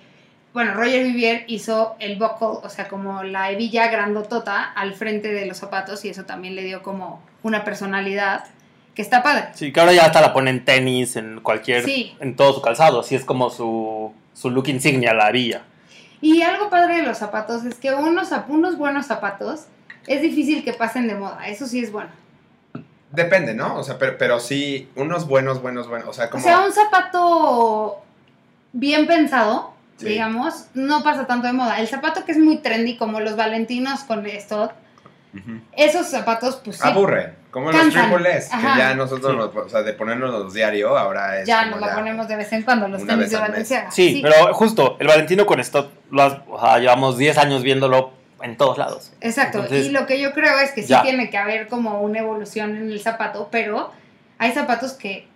bueno, 0.53 0.75
Roger 0.75 1.05
Vivier 1.05 1.45
hizo 1.47 1.97
el 2.01 2.17
buckle, 2.19 2.61
o 2.63 2.69
sea, 2.69 2.89
como 2.89 3.23
la 3.23 3.51
hebilla 3.51 3.89
grandotota 3.89 4.65
al 4.65 4.95
frente 4.95 5.33
de 5.33 5.47
los 5.47 5.57
zapatos, 5.57 6.05
y 6.05 6.09
eso 6.09 6.25
también 6.25 6.57
le 6.57 6.65
dio 6.65 6.83
como 6.83 7.23
una 7.43 7.65
personalidad 7.65 8.45
que 8.95 9.03
está 9.03 9.23
padre. 9.23 9.51
Sí, 9.55 9.73
que 9.73 9.79
ahora 9.79 9.93
ya 9.93 10.07
hasta 10.07 10.21
la 10.21 10.33
ponen 10.33 10.57
en 10.57 10.65
tenis, 10.65 11.15
en 11.15 11.41
cualquier. 11.41 11.85
Sí. 11.85 12.17
En 12.19 12.35
todo 12.35 12.53
su 12.53 12.61
calzado. 12.61 12.99
Así 12.99 13.15
es 13.15 13.25
como 13.25 13.49
su, 13.49 14.13
su 14.35 14.51
look 14.51 14.69
insignia, 14.69 15.15
la 15.15 15.31
villa. 15.31 15.63
Y 16.21 16.43
algo 16.43 16.69
padre 16.69 16.97
de 16.97 17.03
los 17.05 17.17
zapatos 17.17 17.65
es 17.65 17.77
que 17.77 17.95
unos, 17.95 18.31
unos 18.49 18.77
buenos 18.77 19.07
zapatos 19.07 19.67
es 20.09 20.21
difícil 20.21 20.65
que 20.65 20.73
pasen 20.73 21.07
de 21.07 21.15
moda, 21.15 21.47
eso 21.47 21.67
sí 21.69 21.79
es 21.79 21.93
bueno. 21.93 22.11
Depende, 23.11 23.55
¿no? 23.55 23.77
O 23.77 23.85
sea, 23.85 23.99
pero, 23.99 24.19
pero 24.19 24.39
sí, 24.41 24.91
unos 24.97 25.27
buenos, 25.27 25.63
buenos, 25.63 25.89
buenos. 25.89 26.09
O 26.09 26.13
sea, 26.13 26.29
como. 26.31 26.43
O 26.43 26.47
sea, 26.47 26.61
un 26.61 26.73
zapato 26.73 28.03
bien 28.73 29.07
pensado, 29.07 29.73
Sí. 29.97 30.07
digamos, 30.11 30.67
no 30.75 31.03
pasa 31.03 31.27
tanto 31.27 31.47
de 31.47 31.53
moda. 31.55 31.81
El 31.81 31.89
zapato 31.89 32.25
que 32.25 32.33
es 32.33 32.39
muy 32.39 32.59
trendy, 32.59 32.97
como 32.97 33.21
los 33.21 33.35
Valentinos 33.37 34.01
con 34.05 34.27
esto, 34.27 34.71
esos 35.73 36.07
zapatos, 36.07 36.61
pues 36.65 36.77
sí, 36.77 36.83
Aburren. 36.87 37.37
Como 37.51 37.71
Cansan. 37.71 37.87
los 37.87 37.95
triple 38.19 38.37
S, 38.37 38.51
que 38.55 38.63
ya 38.79 38.95
nosotros, 38.95 39.33
Sí. 39.33 39.37
nos- 39.39 39.67
o 39.67 39.69
sea, 39.71 39.83
de 39.83 39.93
ponernos 39.95 40.53
diario, 40.53 40.97
ahora 40.99 41.41
es. 41.41 41.47
ya 41.49 41.65
nos 41.67 41.81
la 41.81 41.95
ponemos 41.95 42.29
de 42.29 42.37
vez 42.37 42.53
en 42.53 42.63
cuando, 42.63 42.89
los 42.89 43.03
una 43.03 43.15
tenis 43.15 43.25
vez 43.25 43.31
de 43.31 43.37
al 43.37 43.43
mes. 43.45 43.51
Valenciaga. 43.53 43.91
Sí, 43.91 44.21
pero 44.23 44.53
justo, 44.53 44.97
el 45.01 45.07
Valentino 45.07 45.47
con 45.47 45.59
esto, 45.59 45.91
lo 46.11 46.23
has- 46.23 46.37
o 46.49 46.61
sea, 46.61 46.79
llevamos 46.79 47.17
10 47.17 47.39
años 47.39 47.63
viéndolo 47.63 48.13
en 48.43 48.57
todos 48.57 48.79
lados. 48.79 49.13
Exacto, 49.21 49.59
Entonces, 49.59 49.87
y 49.87 49.91
lo 49.91 50.07
que 50.07 50.21
yo 50.21 50.33
creo 50.33 50.59
es 50.59 50.73
que 50.73 50.83
sí 50.83 50.89
ya. 50.89 51.03
tiene 51.03 51.31
que 51.31 51.39
haber 51.39 51.69
como 51.69 52.01
una 52.03 52.21
evolución 52.21 52.77
en 52.77 52.91
el 52.91 53.01
zapato, 53.01 53.49
pero 53.51 53.93
hay 54.39 54.53
zapatos 54.53 54.93
que 54.93 55.27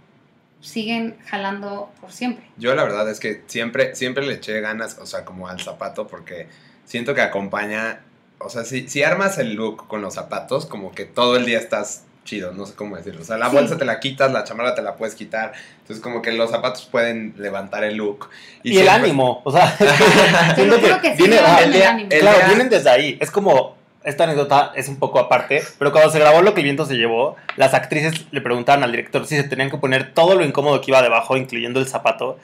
siguen 0.60 1.16
jalando 1.26 1.90
por 2.00 2.12
siempre. 2.12 2.46
Yo 2.56 2.74
la 2.74 2.84
verdad 2.84 3.08
es 3.10 3.18
que 3.18 3.42
siempre, 3.46 3.96
siempre 3.96 4.24
le 4.24 4.34
eché 4.34 4.60
ganas, 4.60 4.98
o 4.98 5.06
sea, 5.06 5.24
como 5.24 5.48
al 5.48 5.60
zapato, 5.60 6.06
porque 6.06 6.48
siento 6.84 7.14
que 7.14 7.20
acompaña, 7.20 8.00
o 8.38 8.48
sea, 8.48 8.64
si, 8.64 8.88
si 8.88 9.02
armas 9.02 9.38
el 9.38 9.54
look 9.54 9.88
con 9.88 10.00
los 10.02 10.14
zapatos, 10.14 10.66
como 10.66 10.92
que 10.92 11.04
todo 11.04 11.36
el 11.36 11.44
día 11.44 11.58
estás 11.58 12.04
chido, 12.24 12.52
no 12.52 12.66
sé 12.66 12.74
cómo 12.74 12.96
decirlo. 12.96 13.22
O 13.22 13.24
sea, 13.24 13.36
la 13.36 13.50
Sí. 13.50 13.56
bolsa 13.56 13.76
te 13.76 13.84
la 13.84 13.98
quitas, 14.00 14.30
la 14.32 14.44
chamarra 14.44 14.74
te 14.74 14.82
la 14.82 14.94
puedes 14.96 15.14
quitar. 15.14 15.52
Entonces, 15.80 16.02
como 16.02 16.22
que 16.22 16.32
los 16.32 16.50
zapatos 16.50 16.86
pueden 16.90 17.34
levantar 17.36 17.82
el 17.84 17.96
look. 17.96 18.28
Y, 18.62 18.70
el 18.76 18.84
siempre- 18.84 18.90
ánimo, 18.94 19.40
o 19.44 19.50
sea, 19.52 19.76
siento 20.54 20.80
que 21.00 21.10
sí 21.12 21.16
viene, 21.18 21.36
levantan 21.36 21.64
el 21.64 21.72
día- 21.72 21.90
ánimo. 21.90 22.08
el 22.12 22.20
claro, 22.20 22.38
día- 22.38 22.46
vienen 22.48 22.68
desde 22.68 22.90
ahí. 22.90 23.18
Es 23.20 23.30
como, 23.30 23.76
esta 24.04 24.24
anécdota 24.24 24.72
es 24.74 24.88
un 24.88 24.96
poco 24.98 25.18
aparte, 25.18 25.62
pero 25.78 25.92
cuando 25.92 26.10
se 26.10 26.18
grabó 26.18 26.42
Lo 26.42 26.54
que 26.54 26.60
el 26.60 26.64
viento 26.64 26.84
se 26.86 26.94
llevó, 26.94 27.36
las 27.56 27.74
actrices 27.74 28.26
le 28.30 28.40
preguntaban 28.40 28.82
al 28.82 28.90
director 28.90 29.26
si 29.26 29.36
se 29.36 29.44
tenían 29.44 29.70
que 29.70 29.76
poner 29.78 30.12
todo 30.14 30.34
lo 30.34 30.44
incómodo 30.44 30.80
que 30.80 30.90
iba 30.90 31.02
debajo, 31.02 31.36
incluyendo 31.36 31.78
el 31.80 31.86
zapato. 31.88 32.38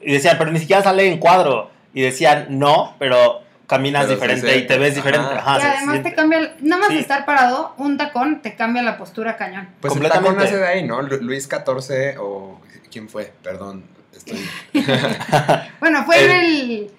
Y 0.00 0.12
decían, 0.12 0.36
pero 0.38 0.50
ni 0.50 0.58
siquiera 0.58 0.82
sale 0.82 1.06
en 1.06 1.18
cuadro. 1.18 1.70
Y 1.92 2.02
decían, 2.02 2.46
no, 2.50 2.94
pero 2.98 3.42
caminas 3.70 4.06
Pero 4.06 4.18
sí 4.18 4.20
diferente 4.20 4.58
y 4.58 4.66
te 4.66 4.78
ves 4.78 4.94
diferente. 4.96 5.26
Ajá. 5.34 5.56
Ajá, 5.56 5.58
y 5.58 5.62
además 5.76 5.92
siente. 5.94 6.10
te 6.10 6.16
cambia, 6.16 6.38
el- 6.40 6.52
nada 6.60 6.80
más 6.80 6.88
Sí. 6.88 6.94
de 6.96 7.00
estar 7.00 7.24
parado, 7.24 7.72
un 7.78 7.96
tacón 7.96 8.42
te 8.42 8.54
cambia 8.56 8.82
la 8.82 8.98
postura 8.98 9.36
cañón. 9.38 9.68
Pues 9.80 9.92
el 9.94 10.00
Completamente. 10.00 10.28
tacón 10.34 10.44
nace 10.44 10.56
de 10.58 10.66
ahí, 10.66 10.82
¿no? 10.86 11.00
Lu- 11.02 11.20
Luis 11.22 11.44
XIV 11.48 12.18
o... 12.18 12.60
¿Quién 12.90 13.08
fue? 13.08 13.32
Perdón, 13.42 13.84
estoy... 14.14 14.44
Bueno, 15.80 16.04
fue 16.04 16.24
en 16.24 16.30
El- 16.30 16.44
el 16.44 16.90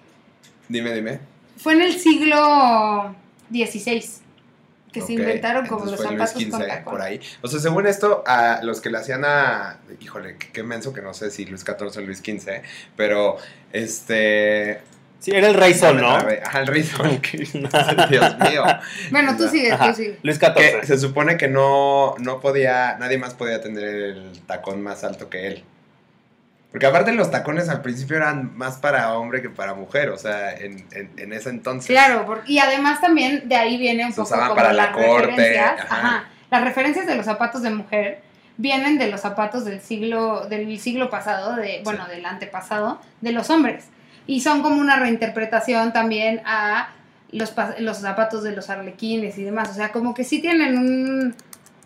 dime, 0.69 0.93
dime. 0.93 1.19
fue 1.57 1.73
en 1.73 1.81
el 1.81 1.93
siglo 1.99 3.13
XVI 3.51 4.03
que 4.93 4.99
se 5.01 5.13
inventaron 5.13 5.67
como 5.67 5.85
los 5.85 5.99
entonces 6.01 6.17
zapatos 6.19 6.35
Luis 6.35 6.49
con 6.51 6.61
XV, 6.61 6.67
tacón. 6.67 6.93
por 6.93 7.01
ahí. 7.01 7.21
O 7.41 7.47
sea, 7.47 7.59
según 7.61 7.87
esto, 7.87 8.23
a 8.27 8.59
los 8.63 8.81
que 8.81 8.89
le 8.89 8.97
hacían 8.97 9.23
a... 9.23 9.77
Híjole, 10.01 10.35
qué, 10.37 10.49
qué 10.51 10.63
menso 10.63 10.91
que 10.91 11.01
no 11.01 11.13
sé 11.13 11.31
si 11.31 11.45
Luis 11.45 11.61
XIV 11.61 11.97
o 11.97 12.01
Luis 12.01 12.17
XV, 12.19 12.61
pero 12.97 13.37
este... 13.71 14.81
Sí, 15.21 15.31
era 15.31 15.47
el 15.49 15.53
rey 15.53 15.73
sol, 15.75 15.95
me 15.95 16.01
¿no? 16.01 16.09
Ajá, 16.15 16.59
el 16.61 16.67
rey 16.67 16.83
sol. 16.83 17.21
Dios 18.09 18.39
mío. 18.39 18.63
Bueno, 19.11 19.37
tú 19.37 19.47
sigues, 19.47 19.71
Ajá, 19.73 19.89
tú 19.91 19.95
sigues. 19.95 20.17
Luis 20.23 20.39
Que 20.39 20.47
XIV. 20.47 20.83
se 20.83 20.97
supone 20.97 21.37
que 21.37 21.47
no, 21.47 22.15
no 22.19 22.39
podía, 22.39 22.97
nadie 22.99 23.17
más 23.19 23.33
podía 23.35 23.61
tener 23.61 23.85
el 23.87 24.41
tacón 24.47 24.81
más 24.81 25.03
alto 25.03 25.29
que 25.29 25.45
él. 25.47 25.63
Porque 26.71 26.85
aparte 26.87 27.11
los 27.11 27.29
tacones 27.29 27.69
al 27.69 27.81
principio 27.81 28.15
eran 28.17 28.57
más 28.57 28.77
para 28.77 29.13
hombre 29.13 29.41
que 29.41 29.49
para 29.49 29.73
mujer, 29.75 30.09
o 30.09 30.17
sea, 30.17 30.53
en, 30.55 30.85
en, 30.93 31.11
en 31.17 31.33
ese 31.33 31.49
entonces. 31.49 31.87
Claro, 31.91 32.25
por- 32.25 32.43
y 32.47 32.59
además 32.59 32.99
también 33.01 33.47
de 33.47 33.55
ahí 33.57 33.77
viene 33.77 34.05
un 34.05 34.13
Se 34.13 34.21
poco 34.21 34.33
como 34.39 34.55
para 34.55 34.73
la 34.73 34.85
las 34.87 34.93
corte, 34.95 35.27
referencias. 35.27 35.79
ajá. 35.81 35.95
ajá, 35.97 36.23
las 36.49 36.63
referencias 36.63 37.05
de 37.05 37.15
los 37.15 37.25
zapatos 37.25 37.61
de 37.61 37.69
mujer 37.71 38.21
vienen 38.57 38.97
de 38.97 39.07
los 39.07 39.21
zapatos 39.21 39.65
del 39.65 39.81
siglo 39.81 40.47
del 40.47 40.79
siglo 40.79 41.09
pasado, 41.09 41.55
de 41.57 41.81
bueno, 41.83 42.07
del 42.07 42.25
antepasado 42.25 43.01
de 43.21 43.31
los 43.33 43.49
hombres 43.49 43.85
y 44.31 44.39
son 44.39 44.61
como 44.61 44.79
una 44.79 44.95
reinterpretación 44.95 45.91
también 45.91 46.41
a 46.45 46.93
los 47.31 47.53
los 47.79 47.97
zapatos 47.97 48.43
de 48.43 48.53
los 48.53 48.69
arlequines 48.69 49.38
y 49.38 49.43
demás, 49.43 49.71
o 49.71 49.73
sea, 49.73 49.91
como 49.91 50.13
que 50.13 50.23
sí 50.23 50.39
tienen 50.39 50.77
un 50.77 51.35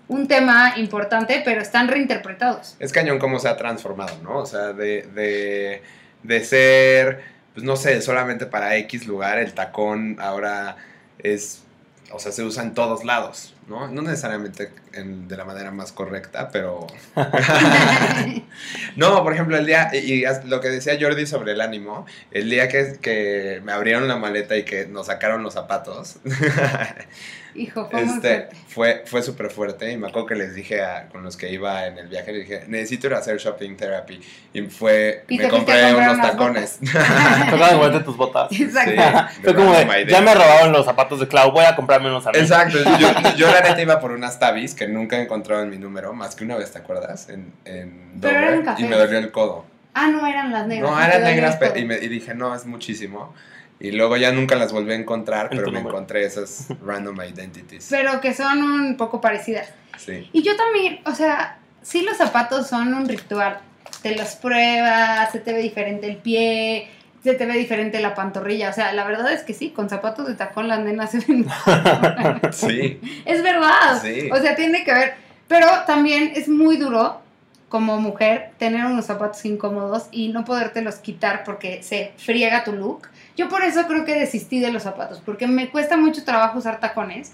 un 0.08 0.28
tema 0.28 0.76
importante, 0.78 1.42
pero 1.44 1.60
están 1.60 1.88
reinterpretados. 1.88 2.76
Es 2.80 2.92
cañón 2.92 3.18
cómo 3.18 3.40
se 3.40 3.48
ha 3.48 3.58
transformado, 3.58 4.16
¿no? 4.22 4.38
O 4.38 4.46
sea, 4.46 4.74
de, 4.74 5.02
de, 5.16 5.82
de 6.22 6.44
ser, 6.44 7.24
pues 7.56 7.66
no 7.66 7.76
sé, 7.76 8.00
solamente 8.04 8.46
para 8.46 8.78
X 8.78 9.08
lugar, 9.08 9.40
el 9.40 9.56
tacón 9.56 10.18
ahora 10.20 10.78
es, 11.18 11.64
o 12.12 12.20
sea, 12.20 12.32
se 12.32 12.44
usa 12.44 12.62
en 12.62 12.76
todos 12.76 13.04
lados, 13.04 13.55
¿no? 13.68 13.88
No 13.88 14.02
necesariamente 14.02 14.72
en- 14.94 15.28
de 15.28 15.38
la 15.38 15.46
manera 15.46 15.72
más 15.72 15.92
correcta, 15.92 16.50
pero... 16.52 16.88
No, 18.96 19.24
por 19.24 19.34
ejemplo, 19.34 19.58
el 19.58 19.66
día, 19.66 19.90
y 19.94 20.24
lo 20.46 20.62
que 20.62 20.70
decía 20.70 20.98
Jordi 21.00 21.26
sobre 21.26 21.52
el 21.54 21.62
ánimo, 21.62 22.06
el 22.32 22.50
día 22.50 22.68
que, 22.70 22.98
que 23.02 23.62
me 23.64 23.72
abrieron 23.74 24.08
la 24.08 24.16
maleta 24.18 24.56
y 24.58 24.64
que 24.64 24.86
nos 24.88 25.08
sacaron 25.08 25.44
los 25.44 25.54
zapatos, 25.54 26.18
Hijo, 27.56 27.90
fue 27.90 28.04
muy 28.04 28.16
este, 28.16 28.30
fuerte. 28.30 28.56
fue, 28.68 29.04
fue 29.06 29.22
súper 29.22 29.50
fuerte 29.50 29.92
y 29.92 29.98
me 29.98 30.08
acuerdo 30.08 30.28
que 30.28 30.36
les 30.36 30.54
dije 30.54 30.82
a, 30.84 31.08
con 31.08 31.24
los 31.24 31.38
que 31.38 31.52
iba 31.52 31.86
en 31.88 31.98
el 31.98 32.08
viaje, 32.08 32.34
les 32.34 32.42
dije, 32.48 32.64
necesito 32.68 33.08
ir 33.08 33.14
a 33.14 33.20
hacer 33.20 33.38
shopping 33.38 33.78
therapy. 33.78 34.20
Y 34.54 34.62
fue, 34.64 35.24
Y 35.30 35.38
me 35.38 35.48
compré 35.48 35.94
unos 35.96 36.18
tacones. 36.20 36.80
Tocaba 37.50 37.70
de 37.70 37.76
vuelta 37.76 38.04
tus 38.04 38.18
botas. 38.18 38.52
Exacto. 38.52 39.02
Sí, 39.36 39.42
Fue 39.44 39.56
como 39.56 39.74
de, 39.74 40.06
ya 40.08 40.22
me 40.22 40.34
robaron 40.34 40.72
los 40.74 40.86
zapatos 40.86 41.20
de 41.20 41.28
Clau, 41.28 41.52
voy 41.52 41.66
a 41.66 41.76
comprarme 41.76 42.10
unos 42.10 42.28
a 42.28 42.32
mí. 42.32 42.40
Exacto, 42.40 42.78
yo, 43.00 43.10
yo 43.38 43.48
la 43.52 43.62
neta 43.62 43.82
iba 43.82 44.00
por 44.00 44.12
unas 44.12 44.38
tabis 44.38 44.76
que 44.76 44.88
nunca 44.88 45.18
he 45.18 45.22
encontrado 45.22 45.64
en 45.64 45.70
mi 45.70 45.78
número, 45.78 46.14
más 46.14 46.36
que 46.36 46.44
una 46.44 46.58
vez, 46.58 46.72
¿te 46.72 46.80
acuerdas? 46.80 47.30
En, 47.30 47.54
en 47.66 48.20
Pero 48.22 48.58
Dover, 48.62 48.80
y 48.80 48.84
me 48.84 48.96
dolió 48.96 49.18
el 49.18 49.32
codo. 49.32 49.66
Ah, 49.94 50.10
no 50.10 50.28
eran 50.28 50.52
las 50.52 50.68
negras. 50.68 50.92
No, 50.92 51.02
eran 51.02 51.24
negras 51.24 51.58
y, 51.76 51.86
me- 51.86 51.96
y 51.98 52.10
dije, 52.10 52.34
no, 52.36 52.54
es 52.54 52.66
muchísimo. 52.66 53.34
Y 53.80 53.92
luego 53.92 54.18
ya 54.18 54.32
nunca 54.32 54.56
las 54.56 54.72
volví 54.72 54.94
a 54.94 54.96
encontrar, 54.96 55.50
En 55.52 55.58
pero 55.58 55.72
me 55.72 55.80
encontré 55.80 56.26
esas 56.26 56.68
random 56.86 57.18
identities. 57.22 57.88
Pero 57.90 58.22
que 58.22 58.34
son 58.34 58.62
un 58.62 58.98
poco 58.98 59.20
parecidas. 59.20 59.68
Sí. 59.98 60.30
Y 60.32 60.42
yo 60.44 60.56
también, 60.56 61.00
o 61.06 61.14
sea, 61.14 61.60
sí 61.82 62.02
los 62.02 62.18
zapatos 62.18 62.68
son 62.68 62.94
un 62.94 63.08
ritual. 63.08 63.60
Te 64.02 64.16
los 64.16 64.36
pruebas, 64.36 65.32
se 65.32 65.40
te 65.40 65.54
ve 65.54 65.62
diferente 65.62 66.08
el 66.08 66.18
pie, 66.18 66.90
se 67.24 67.34
te 67.34 67.46
ve 67.46 67.54
diferente 67.54 68.00
la 68.00 68.14
pantorrilla. 68.14 68.70
O 68.70 68.74
sea, 68.74 68.94
la 68.94 69.04
verdad 69.04 69.32
es 69.34 69.44
que 69.44 69.54
sí, 69.54 69.72
con 69.72 69.90
zapatos 69.90 70.28
de 70.28 70.36
tacón 70.36 70.68
las 70.68 70.80
nenas 70.80 71.12
se 71.12 71.20
ven. 71.20 71.46
Sí. 72.52 73.02
es 73.26 73.44
verdad. 73.44 74.02
Sí. 74.02 74.30
O 74.32 74.38
sea, 74.38 74.56
tiene 74.56 74.84
que 74.84 74.94
ver. 74.94 75.14
Pero 75.48 75.68
también 75.86 76.32
es 76.36 76.48
muy 76.48 76.78
duro 76.78 77.22
como 77.70 78.00
mujer 78.00 78.52
tener 78.58 78.86
unos 78.86 79.06
zapatos 79.06 79.44
incómodos 79.46 80.08
y 80.12 80.30
no 80.30 80.46
podértelos 80.46 80.96
quitar 80.96 81.44
porque 81.44 81.84
se 81.84 82.14
friega 82.18 82.64
tu 82.64 82.74
look. 82.74 83.08
Yo 83.36 83.50
por 83.50 83.64
eso 83.64 83.86
creo 83.88 84.06
que 84.06 84.14
desistí 84.20 84.60
de 84.60 84.72
los 84.72 84.84
zapatos, 84.84 85.22
porque 85.26 85.48
me 85.48 85.70
cuesta 85.70 85.98
mucho 85.98 86.24
trabajo 86.24 86.58
usar 86.60 86.80
tacones 86.80 87.34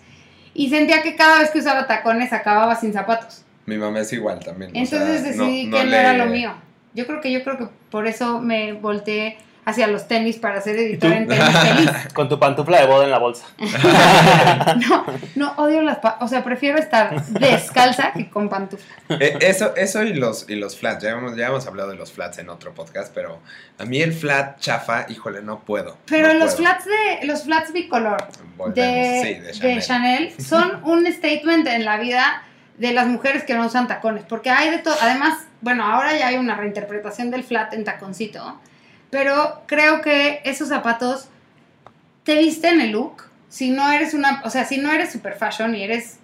y 0.54 0.70
sentía 0.70 1.02
que 1.04 1.16
cada 1.16 1.40
vez 1.40 1.52
que 1.52 1.60
usaba 1.60 1.88
tacones 1.88 2.34
acababa 2.34 2.76
sin 2.76 2.92
zapatos. 2.94 3.46
Mi 3.66 3.78
mamá 3.78 4.00
es 4.00 4.12
igual 4.14 4.40
también. 4.40 4.72
o 4.72 4.74
Entonces 4.78 5.22
sea, 5.22 5.32
decidí 5.46 5.70
que 5.70 5.78
no 5.78 5.84
le- 5.84 6.00
era 6.00 6.14
lo 6.14 6.26
mío. 6.26 6.54
Yo 6.94 7.06
creo 7.08 7.22
que 7.22 7.32
yo 7.32 7.44
creo 7.44 7.58
que 7.58 7.68
por 7.90 8.08
eso 8.08 8.42
me 8.42 8.74
volteé 8.74 9.38
hacia 9.64 9.88
los 9.88 10.08
tenis 10.08 10.38
para 10.38 10.60
ser 10.62 10.76
editora 10.78 11.14
tú? 11.16 11.22
en 11.22 11.28
tenis 11.28 11.58
feliz. 11.62 11.92
Con 12.14 12.28
tu 12.30 12.40
pantufla 12.40 12.80
de 12.82 12.88
boda 12.88 13.06
en 13.06 13.12
la 13.12 13.20
bolsa. 13.20 13.46
No, 14.88 15.06
no 15.36 15.52
odio 15.58 15.82
las, 15.82 15.98
pa- 16.00 16.18
o 16.22 16.28
sea, 16.28 16.44
prefiero 16.44 16.78
estar 16.78 17.24
descalza 17.26 18.12
que 18.14 18.30
con 18.30 18.50
pantufla. 18.50 18.86
Eh, 19.20 19.38
eso, 19.42 19.76
eso 19.76 20.04
y 20.04 20.14
los, 20.14 20.50
y 20.50 20.56
los 20.56 20.78
flats. 20.78 21.04
Ya 21.04 21.12
hemos, 21.12 21.36
ya 21.36 21.48
hemos 21.48 21.68
hablado 21.68 21.90
de 21.90 21.96
los 21.96 22.12
flats 22.12 22.38
en 22.40 22.50
otro 22.50 22.74
podcast, 22.74 23.14
pero 23.14 23.40
a 23.78 23.86
mí 23.86 24.02
el 24.02 24.14
flat 24.14 24.60
chafa, 24.60 25.06
híjole, 25.10 25.42
no 25.42 25.60
puedo. 25.60 25.98
Pero 26.08 26.30
no 26.30 26.34
los 26.36 26.56
puedo. 26.56 26.58
flats 26.70 26.86
de 26.86 27.28
los 27.28 27.44
flats 27.44 27.74
bicolor 27.74 28.18
Volvemos, 28.58 28.76
de, 28.76 29.22
sí, 29.24 29.34
de 29.64 29.74
de 29.74 29.82
Chanel. 29.82 29.82
Chanel. 29.82 30.34
son 30.44 30.82
un 30.84 31.06
statement 31.12 31.68
en 31.68 31.86
la 31.86 31.98
vida 31.98 32.44
de 32.78 32.94
las 32.94 33.08
mujeres 33.08 33.44
que 33.44 33.54
no 33.54 33.66
usan 33.68 33.88
tacones, 33.88 34.24
porque 34.28 34.50
hay 34.50 34.70
de 34.72 34.80
todo, 34.80 34.96
además, 35.02 35.38
bueno, 35.62 35.86
ahora 35.86 36.18
ya 36.18 36.28
hay 36.28 36.38
una 36.38 36.56
reinterpretación 36.56 37.30
del 37.30 37.44
flat 37.44 37.74
en 37.74 37.84
taconcito, 37.84 38.60
pero 39.12 39.62
creo 39.68 40.02
que 40.02 40.42
esos 40.46 40.70
zapatos 40.70 41.28
te 42.24 42.38
visten 42.38 42.82
el 42.82 42.92
look, 42.92 43.24
si 43.50 43.70
no 43.70 43.92
eres 43.92 44.14
una, 44.14 44.42
o 44.46 44.50
sea, 44.50 44.66
si 44.66 44.78
no 44.78 44.92
eres 44.92 45.12
super 45.12 45.36
fashion 45.36 45.76
y 45.76 45.84
eres 45.84 46.18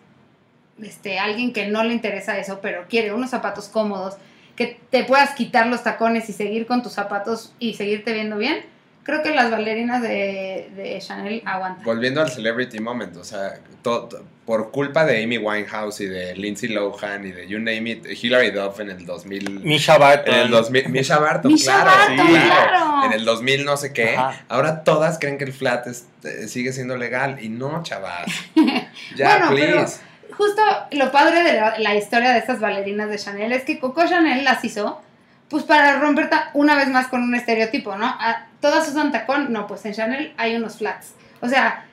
este 0.82 1.20
alguien 1.20 1.54
que 1.54 1.68
no 1.68 1.84
le 1.84 1.94
interesa 1.94 2.38
eso, 2.40 2.60
pero 2.62 2.86
quiere 2.88 3.14
unos 3.14 3.30
zapatos 3.30 3.68
cómodos, 3.68 4.16
que 4.56 4.80
te 4.90 5.04
puedas 5.04 5.32
quitar 5.32 5.68
los 5.68 5.84
tacones 5.84 6.30
y 6.30 6.34
seguir 6.34 6.66
con 6.66 6.82
tus 6.82 6.94
zapatos 6.94 7.54
y 7.60 7.74
seguirte 7.74 8.14
viendo 8.14 8.38
bien, 8.38 8.66
creo 9.08 9.24
que 9.24 9.34
las 9.34 9.50
bailarinas 9.50 10.02
de, 10.04 10.70
de 10.76 11.00
Chanel 11.02 11.42
aguantan. 11.46 11.84
Volviendo 11.84 12.22
al 12.22 12.30
celebrity 12.30 12.80
moment, 12.80 13.16
o 13.18 13.24
sea, 13.24 13.54
to- 13.82 14.04
to- 14.04 14.24
por 14.46 14.70
culpa 14.72 15.04
de 15.06 15.24
Amy 15.24 15.38
Winehouse 15.40 16.02
y 16.02 16.06
de 16.06 16.36
Lindsay 16.36 16.70
Lohan 16.70 17.26
y 17.26 17.32
de 17.32 17.48
you 17.48 17.58
name 17.58 17.90
it, 17.90 18.06
Hilary 18.22 18.52
Duff 18.52 18.80
en 18.82 18.90
el 18.92 19.06
2000. 19.06 19.62
Misha 19.62 19.98
Barton. 19.98 20.34
en 20.34 20.40
el 20.42 20.52
2000, 20.52 20.90
Misha 20.90 21.18
Barton, 21.20 21.52
Misha 21.52 21.74
claro, 21.84 21.90
Barton, 21.92 22.28
sí, 22.28 22.34
claro. 22.34 23.04
En 23.06 23.14
el 23.14 23.26
2000 23.26 23.66
no 23.66 23.76
sé 23.78 23.94
qué. 23.94 24.16
Ajá. 24.16 24.46
Ahora 24.50 24.84
todas 24.84 25.18
creen 25.20 25.38
que 25.38 25.46
el 25.46 25.54
flat 25.54 25.88
es- 25.88 26.06
eh, 26.24 26.48
sigue 26.48 26.72
siendo 26.74 26.96
legal 26.98 27.38
y 27.42 27.50
no, 27.50 27.82
chavas. 27.84 28.26
Ya, 29.16 29.38
Bueno, 29.40 29.56
pero- 29.56 29.78
please. 29.78 30.02
Justo 30.38 30.62
lo 30.92 31.12
padre 31.12 31.44
de 31.44 31.54
la, 31.54 31.80
la 31.80 31.96
historia 31.96 32.32
de 32.32 32.40
estas 32.40 32.60
bailarinas 32.60 33.10
de 33.10 33.18
Chanel 33.18 33.52
es 33.54 33.64
que 33.64 33.80
Coco 33.80 34.06
Chanel 34.06 34.44
las 34.44 34.64
hizo 34.64 35.02
pues 35.50 35.64
para 35.64 35.98
romper 36.00 36.30
una 36.54 36.76
vez 36.76 36.90
más 36.90 37.08
con 37.08 37.24
un 37.24 37.34
estereotipo, 37.34 37.96
¿no? 37.96 38.06
Ah, 38.06 38.47
Todas 38.62 38.88
usan 38.90 39.12
tacón, 39.12 39.52
no, 39.54 39.68
pues 39.68 39.86
en 39.86 39.94
Chanel 39.94 40.34
hay 40.38 40.56
unos 40.56 40.78
flats. 40.78 41.14
O 41.42 41.48
sea, 41.48 41.86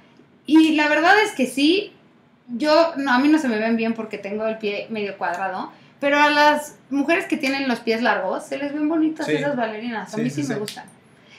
y 0.46 0.74
la 0.76 0.88
verdad 0.88 1.14
es 1.22 1.32
que 1.32 1.46
sí, 1.46 1.92
yo, 2.48 2.92
no, 2.96 3.12
a 3.12 3.18
mí 3.18 3.28
no 3.28 3.38
se 3.38 3.48
me 3.48 3.58
ven 3.58 3.76
bien 3.76 3.94
porque 3.94 4.18
tengo 4.18 4.46
el 4.46 4.58
pie 4.58 4.86
medio 4.90 5.16
cuadrado, 5.18 5.72
pero 6.00 6.20
a 6.20 6.30
las 6.30 6.76
mujeres 6.90 7.26
que 7.26 7.36
tienen 7.36 7.68
los 7.68 7.80
pies 7.80 8.02
largos 8.02 8.44
se 8.46 8.58
les 8.58 8.72
ven 8.74 8.88
bonitas 8.88 9.26
Sí. 9.26 9.32
esas 9.34 9.56
bailarinas, 9.56 10.12
a 10.12 10.16
Sí, 10.16 10.22
mí 10.22 10.30
sí, 10.30 10.42
sí, 10.42 10.48
me 10.48 10.56
gustan. 10.58 10.84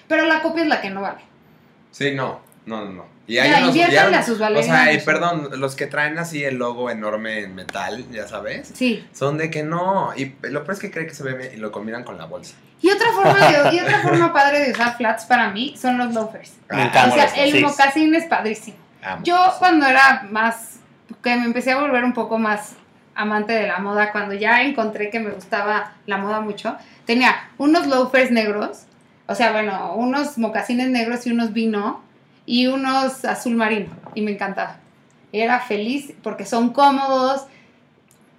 Pero 0.08 0.26
la 0.26 0.42
copia 0.42 0.64
es 0.64 0.70
la 0.70 0.82
que 0.82 0.90
no 0.92 1.02
vale. 1.02 1.22
Sí, 1.92 2.14
no, 2.14 2.40
no, 2.66 2.86
no, 2.86 2.92
no. 2.94 3.15
Y 3.28 3.36
Ya, 3.36 3.60
inviértanle 3.62 4.12
ya- 4.12 4.20
a 4.20 4.24
sus 4.24 4.40
O 4.40 4.64
sea, 4.64 4.94
y 4.94 5.00
perdón, 5.02 5.50
los 5.60 5.76
que 5.76 5.88
traen 5.88 6.20
así 6.20 6.44
el 6.44 6.58
logo 6.58 6.90
enorme 6.92 7.40
en 7.40 7.56
metal, 7.56 8.06
ya 8.12 8.28
sabes, 8.28 8.70
Sí. 8.76 9.04
son 9.14 9.38
de 9.40 9.50
que 9.50 9.64
no. 9.64 10.12
Y 10.16 10.36
lo 10.44 10.64
peor 10.64 10.74
es 10.76 10.80
que 10.80 10.92
creen 10.92 11.08
que 11.08 11.16
se 11.16 11.24
ve 11.24 11.34
bien 11.34 11.52
y 11.54 11.58
lo 11.58 11.72
combinan 11.72 12.04
con 12.04 12.18
la 12.20 12.26
bolsa. 12.26 12.56
Y 12.82 12.90
otra 12.92 13.08
forma 13.14 13.34
de, 13.48 13.76
y 13.76 13.80
otra 13.80 14.00
forma 14.02 14.32
padre 14.32 14.60
de 14.60 14.72
usar 14.74 14.96
flats 14.96 15.26
para 15.26 15.50
mí 15.50 15.76
son 15.76 15.98
los 15.98 16.14
loafers. 16.14 16.54
Me 16.70 16.84
Ah, 16.84 16.86
encanta. 16.86 17.16
O 17.26 17.30
sea, 17.30 17.44
el 17.44 17.52
sí. 17.54 17.60
mocasín 17.64 18.14
es 18.14 18.26
padrísimo. 18.26 18.78
amo. 19.04 19.24
Yo 19.24 19.38
cuando 19.60 19.86
era 19.88 20.28
más, 20.30 20.80
que 21.24 21.36
me 21.36 21.46
empecé 21.46 21.72
a 21.72 21.80
volver 21.80 22.04
un 22.04 22.14
poco 22.14 22.38
más 22.38 22.74
amante 23.16 23.54
de 23.54 23.66
la 23.68 23.80
moda, 23.80 24.12
cuando 24.12 24.34
ya 24.36 24.62
encontré 24.62 25.10
que 25.10 25.20
me 25.20 25.32
gustaba 25.32 25.94
la 26.06 26.18
moda 26.18 26.42
mucho, 26.42 26.76
tenía 27.06 27.50
unos 27.58 27.88
loafers 27.88 28.30
negros, 28.30 28.84
o 29.28 29.34
sea, 29.34 29.52
bueno, 29.52 29.94
unos 29.96 30.38
mocasines 30.38 30.90
negros 30.90 31.26
y 31.26 31.32
unos 31.32 31.54
vino 31.54 32.04
y 32.46 32.68
unos 32.68 33.26
azul 33.26 33.56
marino, 33.56 33.90
y 34.14 34.22
me 34.22 34.32
encantaba. 34.32 34.78
Era 35.32 35.60
feliz 35.60 36.14
porque 36.22 36.46
son 36.46 36.70
cómodos, 36.72 37.46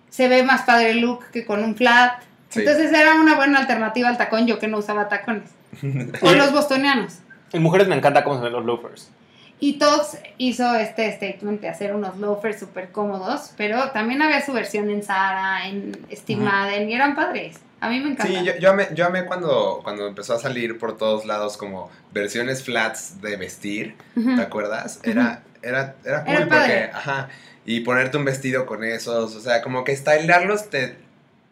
se 0.08 0.28
ve 0.28 0.42
más 0.42 0.62
padre 0.62 0.92
el 0.92 1.00
look 1.00 1.30
que 1.30 1.44
con 1.44 1.62
un 1.62 1.76
flat. 1.76 2.22
Sí. 2.48 2.60
Entonces 2.60 2.92
era 2.92 3.14
una 3.14 3.34
buena 3.34 3.58
alternativa 3.58 4.08
al 4.08 4.16
tacón, 4.16 4.46
yo 4.46 4.58
que 4.58 4.68
no 4.68 4.78
usaba 4.78 5.08
tacones. 5.08 5.50
o 6.22 6.32
los 6.32 6.52
bostonianos. 6.52 7.18
En 7.52 7.62
mujeres 7.62 7.88
me 7.88 7.96
encanta 7.96 8.24
cómo 8.24 8.36
se 8.36 8.44
ven 8.44 8.52
los 8.52 8.64
loafers. 8.64 9.10
Y 9.58 9.74
Tox 9.74 10.18
hizo 10.36 10.74
este 10.74 11.10
statement 11.12 11.62
de 11.62 11.68
hacer 11.68 11.94
unos 11.94 12.18
loafers 12.18 12.60
súper 12.60 12.92
cómodos, 12.92 13.52
pero 13.56 13.90
también 13.90 14.20
había 14.20 14.44
su 14.44 14.52
versión 14.52 14.90
en 14.90 15.02
Zara, 15.02 15.66
en 15.66 15.98
Steve 16.12 16.42
Ujú. 16.42 16.50
Madden, 16.50 16.90
y 16.90 16.94
eran 16.94 17.14
padres. 17.14 17.58
A 17.80 17.90
mí 17.90 18.00
me 18.00 18.10
encanta. 18.10 18.26
Sí, 18.26 18.44
yo, 18.44 18.56
yo 18.58 18.70
amé, 18.70 18.88
yo 18.94 19.06
amé 19.06 19.24
cuando, 19.26 19.80
cuando 19.82 20.06
empezó 20.06 20.34
a 20.34 20.38
salir 20.38 20.78
por 20.78 20.96
todos 20.96 21.26
lados 21.26 21.56
como 21.56 21.90
versiones 22.12 22.62
flats 22.64 23.20
de 23.20 23.36
vestir, 23.36 23.94
¿te 24.14 24.40
acuerdas? 24.40 25.00
Era, 25.02 25.42
era, 25.62 25.94
era 26.04 26.24
cool 26.24 26.34
Era 26.34 26.48
porque, 26.48 26.90
ajá, 26.92 27.28
y 27.66 27.80
ponerte 27.80 28.16
un 28.16 28.24
vestido 28.24 28.64
con 28.64 28.82
esos, 28.82 29.34
o 29.34 29.40
sea, 29.40 29.60
como 29.60 29.84
que 29.84 29.94
stylearlos 29.94 30.70
te, 30.70 30.96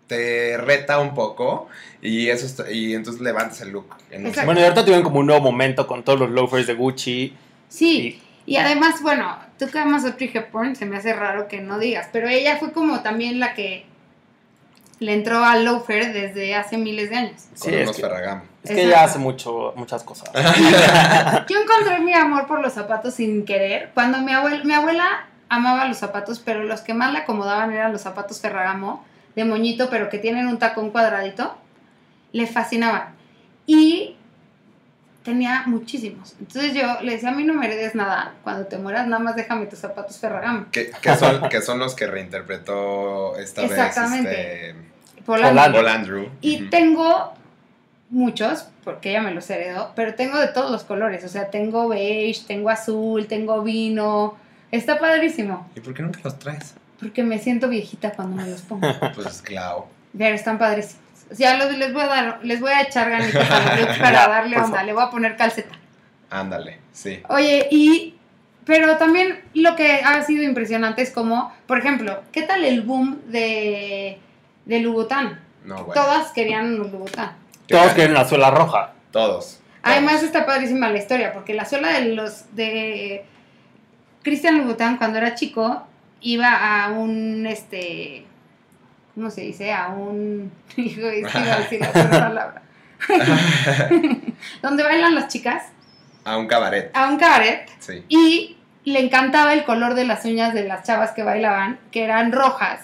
te 0.06 0.56
reta 0.56 0.98
un 0.98 1.14
poco 1.14 1.68
y 2.00 2.28
eso 2.28 2.64
y 2.70 2.94
entonces 2.94 3.20
levantas 3.20 3.60
el 3.60 3.70
look. 3.70 3.94
en. 4.10 4.32
Bueno, 4.44 4.60
y 4.60 4.62
ahorita 4.62 4.82
tuvieron 4.82 5.04
como 5.04 5.20
un 5.20 5.26
nuevo 5.26 5.42
momento 5.42 5.86
con 5.86 6.04
todos 6.04 6.18
los 6.20 6.30
loafers 6.30 6.66
de 6.66 6.74
Gucci. 6.74 7.36
Sí, 7.68 8.22
y 8.46 8.56
además, 8.56 9.02
bueno, 9.02 9.38
tú 9.58 9.68
que 9.68 9.78
amas 9.78 10.04
a 10.04 10.08
Audrey 10.08 10.30
Hepburn, 10.32 10.76
se 10.76 10.86
me 10.86 10.96
hace 10.96 11.12
raro 11.12 11.48
que 11.48 11.60
no 11.60 11.78
digas, 11.78 12.08
pero 12.12 12.28
ella 12.28 12.56
fue 12.58 12.72
como 12.72 13.02
también 13.02 13.40
la 13.40 13.54
que 13.54 13.86
le 15.04 15.12
entró 15.14 15.44
al 15.44 15.64
loafer 15.64 16.12
desde 16.12 16.54
hace 16.54 16.76
miles 16.78 17.10
de 17.10 17.16
años. 17.16 17.42
con 17.50 17.58
Sí, 17.58 17.74
es 17.74 17.82
unos 17.82 17.96
que- 17.96 18.02
Ferragamo. 18.02 18.42
Es 18.62 18.70
que 18.70 18.84
ella 18.84 19.04
hace 19.04 19.18
mucho, 19.18 19.74
muchas 19.76 20.02
cosas. 20.04 20.30
Yo 21.48 21.58
encontré 21.60 22.00
mi 22.00 22.14
amor 22.14 22.46
por 22.46 22.60
los 22.60 22.72
zapatos 22.72 23.14
sin 23.14 23.44
querer. 23.44 23.90
Cuando 23.92 24.18
mi 24.22 24.32
abuela, 24.32 24.64
mi 24.64 24.72
abuela 24.72 25.26
amaba 25.50 25.84
los 25.86 25.98
zapatos, 25.98 26.40
pero 26.40 26.64
los 26.64 26.80
que 26.80 26.94
más 26.94 27.12
le 27.12 27.18
acomodaban 27.18 27.72
eran 27.72 27.92
los 27.92 28.00
zapatos 28.00 28.40
Ferragamo 28.40 29.04
de 29.36 29.44
moñito, 29.44 29.90
pero 29.90 30.08
que 30.08 30.18
tienen 30.18 30.46
un 30.48 30.58
tacón 30.58 30.90
cuadradito. 30.90 31.54
Le 32.32 32.46
fascinaban. 32.46 33.14
Y 33.66 34.16
tenía 35.22 35.64
muchísimos. 35.66 36.34
Entonces 36.40 36.72
yo 36.74 37.00
le 37.02 37.12
decía, 37.12 37.28
a 37.30 37.32
mí 37.32 37.44
no 37.44 37.54
me 37.54 37.66
heredes 37.66 37.94
nada. 37.94 38.32
Cuando 38.44 38.66
te 38.66 38.78
mueras, 38.78 39.06
nada 39.06 39.22
más 39.22 39.36
déjame 39.36 39.66
tus 39.66 39.78
zapatos 39.78 40.18
Ferragamo. 40.18 40.66
Que, 40.72 40.90
que 41.02 41.16
son, 41.16 41.48
que 41.50 41.60
son 41.60 41.78
los 41.78 41.94
que 41.94 42.06
reinterpretó 42.06 43.36
esta 43.36 43.62
Exactamente. 43.62 44.28
vez 44.30 44.38
este, 44.38 44.93
Paul 45.26 45.88
Andrew. 45.88 46.28
Y 46.40 46.68
tengo 46.70 47.32
muchos, 48.10 48.66
porque 48.84 49.10
ella 49.10 49.22
me 49.22 49.32
los 49.32 49.48
heredó, 49.50 49.92
pero 49.96 50.14
tengo 50.14 50.38
de 50.38 50.48
todos 50.48 50.70
los 50.70 50.84
colores. 50.84 51.24
O 51.24 51.28
sea, 51.28 51.50
tengo 51.50 51.88
beige, 51.88 52.42
tengo 52.46 52.70
azul, 52.70 53.26
tengo 53.26 53.62
vino. 53.62 54.36
Está 54.70 54.98
padrísimo. 54.98 55.68
¿Y 55.74 55.80
por 55.80 55.94
qué 55.94 56.02
nunca 56.02 56.20
los 56.24 56.38
traes? 56.38 56.74
Porque 57.00 57.22
me 57.22 57.38
siento 57.38 57.68
viejita 57.68 58.12
cuando 58.12 58.36
me 58.42 58.48
los 58.50 58.62
pongo. 58.62 58.86
Pues 59.14 59.42
claro. 59.42 59.86
Pero 60.16 60.34
están 60.34 60.58
padrísimos. 60.58 61.02
O 61.30 61.34
sea, 61.34 61.56
los- 61.56 61.76
les 61.76 61.92
voy 61.92 62.02
a 62.02 62.06
dar, 62.06 62.40
les 62.42 62.60
voy 62.60 62.70
a 62.72 62.82
echar 62.82 63.10
ganitas 63.10 63.50
a 63.50 63.60
los 63.76 63.80
looks 63.86 63.98
para 63.98 64.12
Ya, 64.24 64.28
darle 64.28 64.56
onda. 64.56 64.68
favor. 64.68 64.84
Le 64.84 64.92
voy 64.92 65.02
a 65.04 65.10
poner 65.10 65.36
calceta. 65.36 65.74
Ándale, 66.30 66.78
sí. 66.92 67.20
Oye, 67.28 67.68
y. 67.70 68.14
Pero 68.66 68.96
también 68.96 69.40
lo 69.52 69.76
que 69.76 70.00
ha 70.02 70.22
sido 70.22 70.42
impresionante 70.42 71.02
es 71.02 71.10
como, 71.10 71.52
por 71.66 71.76
ejemplo, 71.78 72.22
¿qué 72.32 72.40
tal 72.42 72.64
el 72.64 72.80
boom 72.80 73.20
de, 73.26 74.18
de 74.64 74.80
Louboutin? 74.80 75.38
No, 75.64 75.84
bueno. 75.84 75.92
Todas 75.94 76.32
querían 76.32 76.74
unos 76.74 76.92
Louboutin. 76.92 77.24
Todos 77.68 77.92
quieren 77.92 78.14
la 78.14 78.28
suela 78.28 78.50
roja. 78.50 78.92
Todos. 79.10 79.60
Además 79.82 80.22
está 80.22 80.46
padrísima 80.46 80.88
la 80.88 80.98
historia, 80.98 81.32
porque 81.32 81.54
la 81.54 81.64
suela 81.64 81.92
de 81.92 82.14
los 82.14 82.54
de 82.54 83.24
Christian 84.22 84.58
Louboutin 84.58 84.96
cuando 84.96 85.18
era 85.18 85.34
chico 85.34 85.86
iba 86.20 86.84
a 86.84 86.90
un 86.90 87.46
este 87.46 88.26
¿cómo 89.14 89.30
se 89.30 89.42
dice? 89.42 89.72
a 89.72 89.88
un 89.88 90.50
hijo 90.76 91.06
es 91.06 91.30
que 91.30 91.38
iba 91.38 91.54
a 91.54 91.58
decir 91.60 91.80
la 91.80 91.88
otra 91.88 92.10
palabra. 92.10 92.62
donde 94.62 94.82
bailan 94.82 95.14
las 95.14 95.28
chicas, 95.28 95.64
A 96.24 96.38
un 96.38 96.46
cabaret, 96.46 96.90
a 96.94 97.08
un 97.08 97.18
cabaret 97.18 97.68
sí. 97.78 98.02
y 98.08 98.56
le 98.84 99.00
encantaba 99.00 99.52
el 99.52 99.64
color 99.64 99.94
de 99.94 100.04
las 100.04 100.24
uñas 100.24 100.54
de 100.54 100.64
las 100.64 100.84
chavas 100.84 101.12
que 101.12 101.22
bailaban, 101.22 101.78
que 101.90 102.04
eran 102.04 102.32
rojas. 102.32 102.80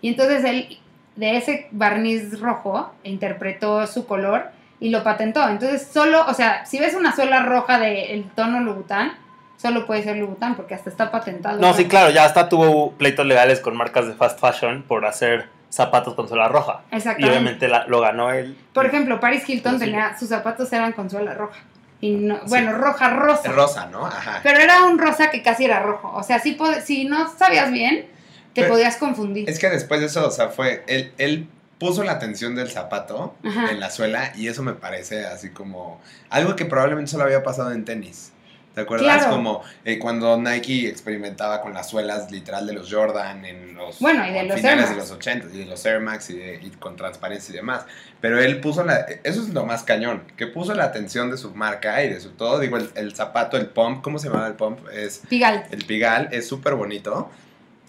Y 0.00 0.08
entonces 0.08 0.44
él, 0.44 0.78
de 1.16 1.36
ese 1.36 1.68
barniz 1.70 2.40
rojo, 2.40 2.92
interpretó 3.04 3.86
su 3.86 4.06
color 4.06 4.46
y 4.80 4.90
lo 4.90 5.02
patentó. 5.04 5.48
Entonces 5.48 5.86
solo, 5.92 6.24
o 6.26 6.34
sea, 6.34 6.66
si 6.66 6.78
ves 6.78 6.94
una 6.94 7.14
suela 7.14 7.42
roja 7.44 7.78
del 7.78 8.24
tono 8.34 8.60
Louboutin, 8.60 9.12
solo 9.56 9.86
puede 9.86 10.02
ser 10.02 10.16
Louboutin 10.16 10.54
porque 10.54 10.74
hasta 10.74 10.90
está 10.90 11.10
patentado. 11.10 11.60
No, 11.60 11.72
sí, 11.74 11.86
claro, 11.86 12.10
ya 12.10 12.24
hasta 12.24 12.48
tuvo 12.48 12.92
pleitos 12.92 13.24
legales 13.26 13.60
con 13.60 13.76
marcas 13.76 14.06
de 14.06 14.14
fast 14.14 14.40
fashion 14.40 14.82
por 14.82 15.06
hacer 15.06 15.48
zapatos 15.70 16.14
con 16.14 16.28
suela 16.28 16.48
roja. 16.48 16.82
Y 16.92 16.96
Exactamente. 16.96 17.30
obviamente 17.30 17.68
la- 17.68 17.86
lo 17.86 18.00
ganó 18.00 18.30
él. 18.30 18.56
Por 18.72 18.86
ejemplo, 18.86 19.18
Paris 19.20 19.48
Hilton 19.48 19.78
tenía, 19.78 20.16
sus 20.18 20.28
zapatos 20.28 20.72
eran 20.72 20.92
con 20.92 21.08
suela 21.10 21.34
roja. 21.34 21.60
Y 22.00 22.12
no, 22.16 22.38
bueno, 22.48 22.72
roja, 22.72 23.08
rosa. 23.10 23.50
Rosa, 23.50 23.86
¿no? 23.86 24.04
Ajá. 24.06 24.40
Pero 24.42 24.58
era 24.60 24.84
un 24.84 24.98
rosa 24.98 25.30
que 25.30 25.42
casi 25.42 25.64
era 25.64 25.80
rojo. 25.80 26.12
O 26.14 26.22
sea, 26.22 26.38
sí 26.38 26.54
pod- 26.56 26.80
si 26.80 27.06
no 27.06 27.28
sabías 27.36 27.72
bien, 27.72 28.06
te 28.54 28.62
Pero- 28.62 28.74
podías 28.74 28.96
confundir. 28.96 29.48
Es 29.50 29.58
que 29.58 29.68
después 29.68 30.00
de 30.00 30.06
eso, 30.06 30.26
o 30.26 30.30
sea, 30.30 30.48
fue. 30.48 30.84
Él, 30.86 31.12
él 31.18 31.48
puso 31.78 32.02
la 32.04 32.18
tensión 32.18 32.54
del 32.54 32.70
zapato 32.70 33.34
Ajá. 33.44 33.70
en 33.70 33.80
la 33.80 33.90
suela 33.90 34.32
y 34.36 34.48
eso 34.48 34.62
me 34.62 34.72
parece 34.74 35.26
así 35.26 35.50
como. 35.50 36.00
Algo 36.30 36.56
que 36.56 36.64
probablemente 36.64 37.10
solo 37.10 37.24
había 37.24 37.42
pasado 37.42 37.72
en 37.72 37.84
tenis. 37.84 38.30
¿Te 38.74 38.80
acuerdas? 38.80 39.18
Claro. 39.18 39.36
Como 39.36 39.62
eh, 39.84 40.00
cuando 40.00 40.36
Nike 40.36 40.88
experimentaba 40.88 41.60
con 41.60 41.74
las 41.74 41.88
suelas 41.88 42.32
literal 42.32 42.66
de 42.66 42.72
los 42.72 42.92
Jordan 42.92 43.44
en 43.44 43.76
los 43.76 44.00
Bueno, 44.00 44.26
y 44.26 44.32
de 44.32 44.42
los 44.42 44.56
finales 44.56 44.90
de 44.90 44.96
los 44.96 45.12
80 45.12 45.46
y 45.54 45.58
de 45.58 45.66
los 45.66 45.86
Air 45.86 46.00
Max 46.00 46.28
y, 46.30 46.36
de- 46.38 46.58
y 46.60 46.70
con 46.70 46.96
transparencia 46.96 47.52
y 47.52 47.56
demás. 47.56 47.86
Pero 48.20 48.40
él 48.40 48.60
puso 48.60 48.82
la. 48.82 49.06
Eso 49.22 49.42
es 49.42 49.50
lo 49.50 49.64
más 49.64 49.84
cañón. 49.84 50.24
Que 50.36 50.48
puso 50.48 50.74
la 50.74 50.82
atención 50.84 51.30
de 51.30 51.36
su 51.36 51.54
marca 51.54 52.02
y 52.02 52.08
de 52.08 52.18
su 52.20 52.30
todo. 52.30 52.58
Digo, 52.58 52.76
el, 52.76 52.90
el 52.96 53.14
zapato, 53.14 53.56
el 53.56 53.66
pump, 53.66 54.02
¿cómo 54.02 54.18
se 54.18 54.28
llama 54.28 54.44
el 54.48 54.54
pump? 54.54 54.80
Es 54.92 55.22
Pigal. 55.28 55.66
el 55.70 55.84
Pigal 55.84 56.28
es 56.32 56.48
súper 56.48 56.74
bonito, 56.74 57.30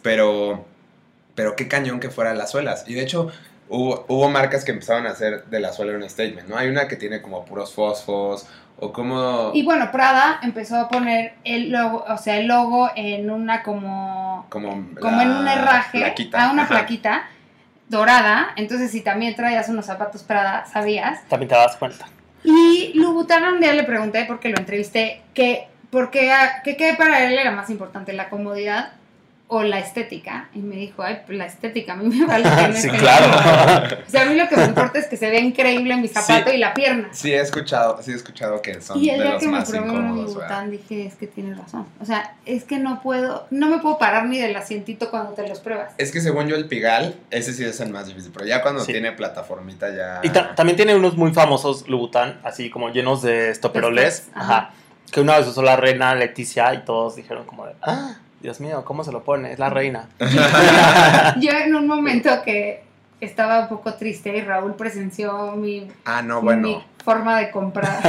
pero, 0.05 0.63
pero 1.33 1.55
qué 1.55 1.67
cañón 1.67 1.99
que 1.99 2.11
fueran 2.11 2.37
las 2.37 2.51
suelas. 2.51 2.85
Y 2.87 2.93
de 2.93 3.01
hecho, 3.01 3.31
hubo, 3.69 4.05
hubo 4.07 4.29
marcas 4.29 4.63
que 4.63 4.71
empezaron 4.71 5.07
a 5.07 5.09
hacer 5.09 5.45
de 5.45 5.59
la 5.59 5.73
suela 5.73 5.97
un 5.97 6.07
statement, 6.07 6.47
¿no? 6.47 6.57
Hay 6.57 6.67
una 6.67 6.87
que 6.87 6.95
tiene 6.95 7.23
como 7.23 7.43
puros 7.43 7.73
fosfos, 7.73 8.45
o 8.77 8.93
como... 8.93 9.49
Y 9.55 9.63
bueno, 9.63 9.91
Prada 9.91 10.39
empezó 10.43 10.77
a 10.77 10.89
poner 10.89 11.33
el 11.43 11.71
logo, 11.71 12.05
o 12.07 12.17
sea, 12.19 12.37
el 12.37 12.45
logo 12.45 12.87
en 12.95 13.31
una 13.31 13.63
como, 13.63 14.45
como, 14.49 14.87
como 15.01 15.17
la 15.17 15.23
en 15.23 15.31
un 15.31 15.47
herraje, 15.47 15.97
plaquita. 15.97 16.45
a 16.45 16.51
una 16.51 16.63
Ajá. 16.65 16.75
plaquita 16.75 17.27
dorada. 17.89 18.49
Entonces, 18.57 18.91
si 18.91 19.01
también 19.01 19.35
traías 19.35 19.69
unos 19.69 19.87
zapatos 19.87 20.21
Prada, 20.21 20.67
sabías. 20.67 21.27
También 21.29 21.49
te 21.49 21.55
das 21.55 21.77
cuenta. 21.77 22.05
Y 22.43 22.91
Louboutin 22.93 23.43
un 23.43 23.59
día 23.59 23.73
le 23.73 23.85
pregunté, 23.85 24.25
porque 24.27 24.49
lo 24.49 24.57
entrevisté, 24.59 25.23
que, 25.33 25.67
porque, 25.89 26.31
ah, 26.31 26.61
que, 26.63 26.77
que 26.77 26.93
para 26.93 27.25
él 27.25 27.35
era 27.35 27.49
más 27.49 27.71
importante, 27.71 28.13
la 28.13 28.29
comodidad 28.29 28.91
o 29.47 29.61
la 29.61 29.77
estética. 29.79 30.49
Y 30.55 30.59
me 30.59 30.75
dijo, 30.75 31.03
ay, 31.03 31.19
pues 31.25 31.37
la 31.37 31.45
estética, 31.45 31.93
a 31.93 31.95
mí 31.97 32.07
me 32.15 32.25
vale 32.25 32.43
que 32.73 32.73
sí, 32.81 32.89
claro. 32.89 33.95
O 34.07 34.09
sea, 34.09 34.23
a 34.23 34.25
mí 34.25 34.35
lo 34.35 34.49
que 34.49 34.57
me 34.57 34.63
importa 34.65 34.97
es 34.97 35.05
que 35.07 35.17
se 35.17 35.29
vea 35.29 35.39
increíble 35.39 35.95
mi 35.97 36.07
zapato 36.07 36.49
Sí. 36.49 36.55
y 36.55 36.59
la 36.59 36.73
pierna. 36.73 37.09
Sí, 37.11 37.31
he 37.31 37.39
escuchado, 37.39 38.01
sí 38.01 38.11
he 38.11 38.15
escuchado 38.15 38.59
que 38.61 38.81
son 38.81 38.99
Y 38.99 39.09
el 39.11 39.17
de 39.19 39.23
día 39.23 39.33
los 39.33 39.39
que 39.41 39.45
me 39.47 39.51
más 39.53 39.69
probé. 39.69 39.87
Louboutin 39.87 40.71
dije, 40.71 41.05
es 41.05 41.13
que 41.15 41.27
tienes 41.27 41.57
razón. 41.59 41.85
O 42.01 42.05
sea, 42.05 42.33
es 42.47 42.63
que 42.63 42.79
no 42.79 43.01
puedo, 43.03 43.45
no 43.51 43.69
me 43.69 43.77
puedo 43.77 43.99
parar 43.99 44.25
ni 44.25 44.39
del 44.39 44.55
asientito 44.55 45.11
cuando 45.11 45.33
te 45.33 45.47
los 45.47 45.59
pruebas. 45.59 45.93
Es 45.99 46.11
que 46.11 46.21
según 46.21 46.47
yo 46.47 46.55
el 46.55 46.67
Pigal, 46.67 47.15
ese 47.29 47.53
sí 47.53 47.63
es 47.63 47.79
el 47.81 47.91
más 47.91 48.07
difícil, 48.07 48.31
pero 48.33 48.45
ya 48.47 48.63
cuando 48.63 48.83
Sí. 48.83 48.91
tiene 48.93 49.11
plataformita 49.11 49.95
ya... 49.95 50.21
Y 50.23 50.29
ta- 50.29 50.55
también 50.55 50.75
tiene 50.75 50.95
unos 50.95 51.15
muy 51.17 51.31
famosos 51.33 51.87
Louboutin, 51.87 52.39
así 52.43 52.71
como 52.71 52.89
llenos 52.89 53.21
de 53.21 53.51
estoperoles. 53.51 54.27
Ajá. 54.33 54.43
Ajá. 54.57 54.69
Que 55.11 55.21
una 55.21 55.37
vez 55.37 55.47
usó 55.47 55.61
la 55.61 55.75
reina 55.75 56.15
Leticia 56.15 56.73
y 56.73 56.79
todos 56.79 57.15
dijeron 57.15 57.45
como 57.45 57.67
de, 57.67 57.73
ah, 57.83 58.15
Dios 58.45 58.59
mío, 58.59 58.85
¿cómo 58.85 59.03
se 59.03 59.11
lo 59.11 59.23
pone? 59.23 59.53
Es 59.53 59.57
la 59.57 59.71
reina. 59.71 60.07
Yo 61.39 61.49
en 61.49 61.73
un 61.73 61.87
momento 61.87 62.29
que 62.43 62.83
estaba 63.19 63.61
un 63.61 63.69
poco 63.69 63.95
triste 63.95 64.37
y 64.37 64.41
Raúl 64.41 64.75
presenció 64.75 65.53
mi, 65.53 65.87
ah, 66.05 66.21
no, 66.21 66.41
mi 66.41 66.45
bueno. 66.45 66.83
forma 67.03 67.39
de 67.39 67.49
comprar. 67.49 68.03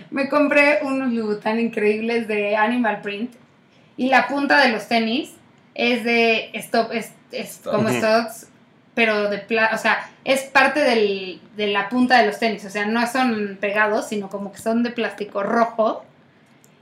me 0.10 0.30
compré 0.30 0.78
unos 0.80 1.12
Louboutin 1.12 1.60
increíbles 1.60 2.26
de 2.26 2.56
Animal 2.56 3.02
Print 3.02 3.34
y 3.98 4.08
la 4.08 4.26
punta 4.28 4.62
de 4.62 4.72
los 4.72 4.88
tenis 4.88 5.34
es 5.74 6.04
de 6.04 6.48
stop, 6.54 6.90
es, 6.92 7.12
es 7.30 7.50
Stop. 7.50 7.74
como 7.74 7.90
stocks, 7.90 8.46
pero 8.94 9.28
de 9.28 9.40
pla 9.40 9.72
o 9.74 9.76
sea, 9.76 10.08
es 10.24 10.44
parte 10.44 10.80
del, 10.80 11.42
de 11.54 11.66
la 11.66 11.90
punta 11.90 12.16
de 12.18 12.24
los 12.24 12.38
tenis, 12.38 12.64
o 12.64 12.70
sea, 12.70 12.86
no 12.86 13.06
son 13.08 13.58
pegados, 13.60 14.08
sino 14.08 14.30
como 14.30 14.52
que 14.52 14.58
son 14.58 14.82
de 14.82 14.90
plástico 14.90 15.42
rojo 15.42 16.06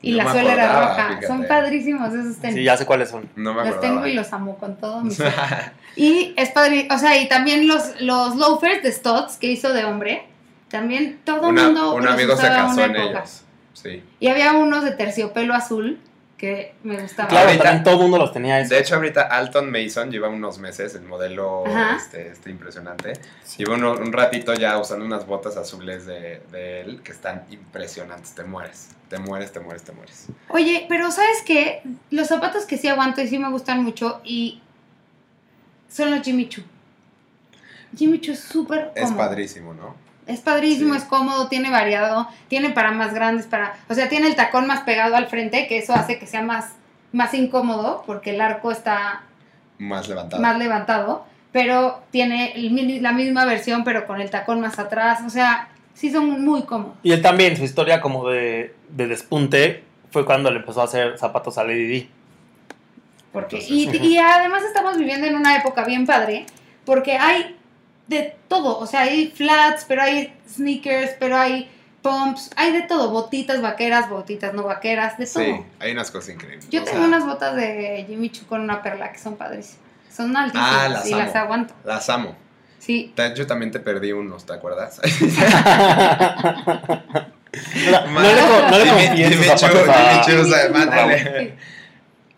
y 0.02 0.12
No 0.12 0.18
la 0.24 0.32
suela 0.32 0.52
era 0.52 0.80
roja. 0.80 1.06
fíjate. 1.08 1.26
Son 1.26 1.46
padrísimos 1.46 2.12
esos 2.14 2.36
tenis. 2.36 2.56
Sí, 2.56 2.62
ya 2.64 2.76
sé 2.76 2.86
cuáles 2.86 3.08
son. 3.10 3.28
No 3.36 3.54
me 3.54 3.60
los 3.60 3.68
acordaba. 3.70 3.80
tengo 3.80 4.06
y 4.06 4.14
los 4.14 4.32
amo 4.32 4.56
con 4.58 4.76
todo 4.76 5.02
mi 5.02 5.10
ser. 5.14 5.32
Y 5.96 6.34
es 6.36 6.50
padre, 6.50 6.86
o 6.90 6.98
sea, 6.98 7.16
y 7.20 7.28
también 7.28 7.66
los, 7.66 8.00
los 8.00 8.36
loafers 8.36 8.82
de 8.82 8.92
Stotts 8.92 9.36
que 9.36 9.48
hizo 9.48 9.72
de 9.72 9.84
hombre, 9.84 10.26
también 10.68 11.18
todo 11.24 11.48
el 11.50 11.54
mundo 11.54 11.94
un 11.94 12.04
los 12.04 12.14
amigo 12.14 12.36
se 12.36 12.46
casó 12.46 12.74
una 12.74 12.84
en 12.84 12.96
época. 12.96 13.18
ellos. 13.20 13.42
Sí. 13.72 14.02
Y 14.20 14.28
había 14.28 14.52
unos 14.52 14.84
de 14.84 14.90
terciopelo 14.92 15.54
azul 15.54 15.98
que 16.36 16.74
me 16.82 17.00
gustaban. 17.00 17.30
Claro, 17.30 17.46
Ahorita- 17.48 17.64
también 17.64 17.82
todo 17.84 17.94
el 17.94 18.00
mundo 18.02 18.18
los 18.18 18.32
tenía 18.32 18.60
eso. 18.60 18.74
De 18.74 18.80
hecho, 18.80 18.96
ahorita 18.96 19.22
Alton 19.22 19.70
Mason 19.70 20.10
lleva 20.10 20.28
unos 20.28 20.58
meses, 20.58 20.94
el 20.94 21.02
modelo 21.02 21.64
este, 21.96 22.28
este 22.28 22.50
impresionante. 22.50 23.14
Lleva 23.56 23.74
uno- 23.74 23.92
un 23.92 24.12
ratito 24.12 24.52
ya 24.54 24.78
usando 24.78 25.04
unas 25.06 25.26
botas 25.26 25.56
azules 25.56 26.04
de, 26.04 26.42
de 26.52 26.80
él 26.82 27.00
que 27.02 27.12
están 27.12 27.44
impresionantes. 27.50 28.34
Te 28.34 28.44
mueres, 28.44 28.88
te 29.08 29.18
mueres, 29.18 29.50
te 29.52 29.60
mueres, 29.60 29.82
te 29.84 29.92
mueres. 29.92 30.26
Oye, 30.48 30.84
pero 30.90 31.10
¿sabes 31.10 31.42
qué? 31.46 31.80
Los 32.10 32.28
zapatos 32.28 32.66
que 32.66 32.76
sí 32.76 32.88
aguanto 32.88 33.22
y 33.22 33.28
sí 33.28 33.38
me 33.38 33.48
gustan 33.50 33.82
mucho 33.82 34.20
y 34.22 34.60
son 35.88 36.10
los 36.10 36.20
Jimmy 36.22 36.48
Choo. 36.50 36.64
Jimmy 37.96 38.20
Choo 38.20 38.34
es 38.34 38.40
súper 38.40 38.90
Es 38.94 39.10
padrísimo, 39.12 39.72
¿no? 39.72 39.96
Es 40.26 40.40
padrísimo, 40.40 40.94
Sí. 40.94 40.98
es 41.00 41.04
cómodo, 41.04 41.48
tiene 41.48 41.70
variado, 41.70 42.28
tiene 42.48 42.70
para 42.70 42.90
más 42.90 43.14
grandes, 43.14 43.46
para, 43.46 43.74
o 43.88 43.94
sea, 43.94 44.08
tiene 44.08 44.26
el 44.26 44.34
tacón 44.34 44.66
más 44.66 44.80
pegado 44.80 45.14
al 45.16 45.26
frente, 45.28 45.66
que 45.68 45.78
eso 45.78 45.94
hace 45.94 46.18
que 46.18 46.26
sea 46.26 46.42
más, 46.42 46.72
más 47.12 47.32
incómodo, 47.34 48.02
porque 48.06 48.30
el 48.30 48.40
arco 48.40 48.70
está 48.72 49.22
Más 49.78 50.08
levantado. 50.08 50.42
más 50.42 50.58
levantado, 50.58 51.24
pero 51.52 52.02
tiene 52.10 52.52
el 52.56 53.02
la 53.02 53.12
misma 53.12 53.44
versión, 53.44 53.84
pero 53.84 54.06
con 54.06 54.20
el 54.20 54.28
tacón 54.30 54.60
más 54.60 54.78
atrás, 54.80 55.20
o 55.24 55.30
sea, 55.30 55.68
sí 55.94 56.10
son 56.10 56.44
muy 56.44 56.62
cómodos. 56.62 56.96
Y 57.04 57.12
él 57.12 57.22
también, 57.22 57.56
su 57.56 57.62
historia 57.64 58.00
como 58.00 58.28
de, 58.28 58.74
de 58.90 59.06
despunte 59.06 59.84
fue 60.10 60.24
cuando 60.26 60.50
le 60.50 60.58
empezó 60.58 60.80
a 60.80 60.84
hacer 60.84 61.16
zapatos 61.18 61.56
a 61.56 61.62
Lady 61.64 61.86
Di. 61.86 62.10
Porque, 63.32 63.58
Entonces, 63.58 64.00
y, 64.02 64.06
y 64.14 64.18
además 64.18 64.62
estamos 64.64 64.96
viviendo 64.96 65.26
en 65.26 65.36
una 65.36 65.56
época 65.56 65.84
bien 65.84 66.06
padre, 66.06 66.46
porque 66.84 67.16
hay 67.18 67.54
de 68.06 68.36
todo, 68.48 68.78
o 68.78 68.86
sea, 68.86 69.00
hay 69.02 69.28
flats, 69.34 69.84
pero 69.88 70.02
hay 70.02 70.32
sneakers, 70.48 71.12
pero 71.18 71.36
hay 71.36 71.68
pumps, 72.02 72.50
hay 72.56 72.72
de 72.72 72.82
todo, 72.82 73.10
botitas 73.10 73.60
vaqueras, 73.60 74.08
botitas 74.08 74.54
no 74.54 74.62
vaqueras, 74.62 75.18
de 75.18 75.26
todo. 75.26 75.42
Sí, 75.44 75.56
hay 75.80 75.92
unas 75.92 76.10
cosas 76.10 76.34
increíbles. 76.34 76.68
Yo 76.70 76.82
o 76.82 76.84
tengo 76.84 76.98
sea, 76.98 77.06
unas 77.08 77.26
botas 77.26 77.56
de 77.56 78.04
Jimmy 78.08 78.30
Choo 78.30 78.46
con 78.46 78.60
una 78.60 78.82
perla 78.82 79.10
que 79.12 79.18
son 79.18 79.36
padrísimas. 79.36 79.80
Son 80.14 80.34
altísimas 80.36 80.70
Ah, 80.72 80.88
las 80.88 81.06
y 81.06 81.10
las 81.10 81.34
amo. 81.34 81.44
aguanto. 81.44 81.74
Las 81.84 82.08
amo. 82.08 82.36
Sí. 82.78 83.12
Hecho, 83.16 83.46
también 83.46 83.72
te 83.72 83.80
perdí 83.80 84.12
unos, 84.12 84.46
¿te 84.46 84.52
acuerdas? 84.54 85.00
No, 85.02 85.10
no 88.12 88.20
le, 88.20 88.42
no 88.70 88.78
le 88.78 88.84
Dime- 88.84 89.06
confíes 89.08 89.34
sus 89.34 89.44
dime, 89.44 89.58
zapatos 89.58 90.26
Chu, 90.26 90.32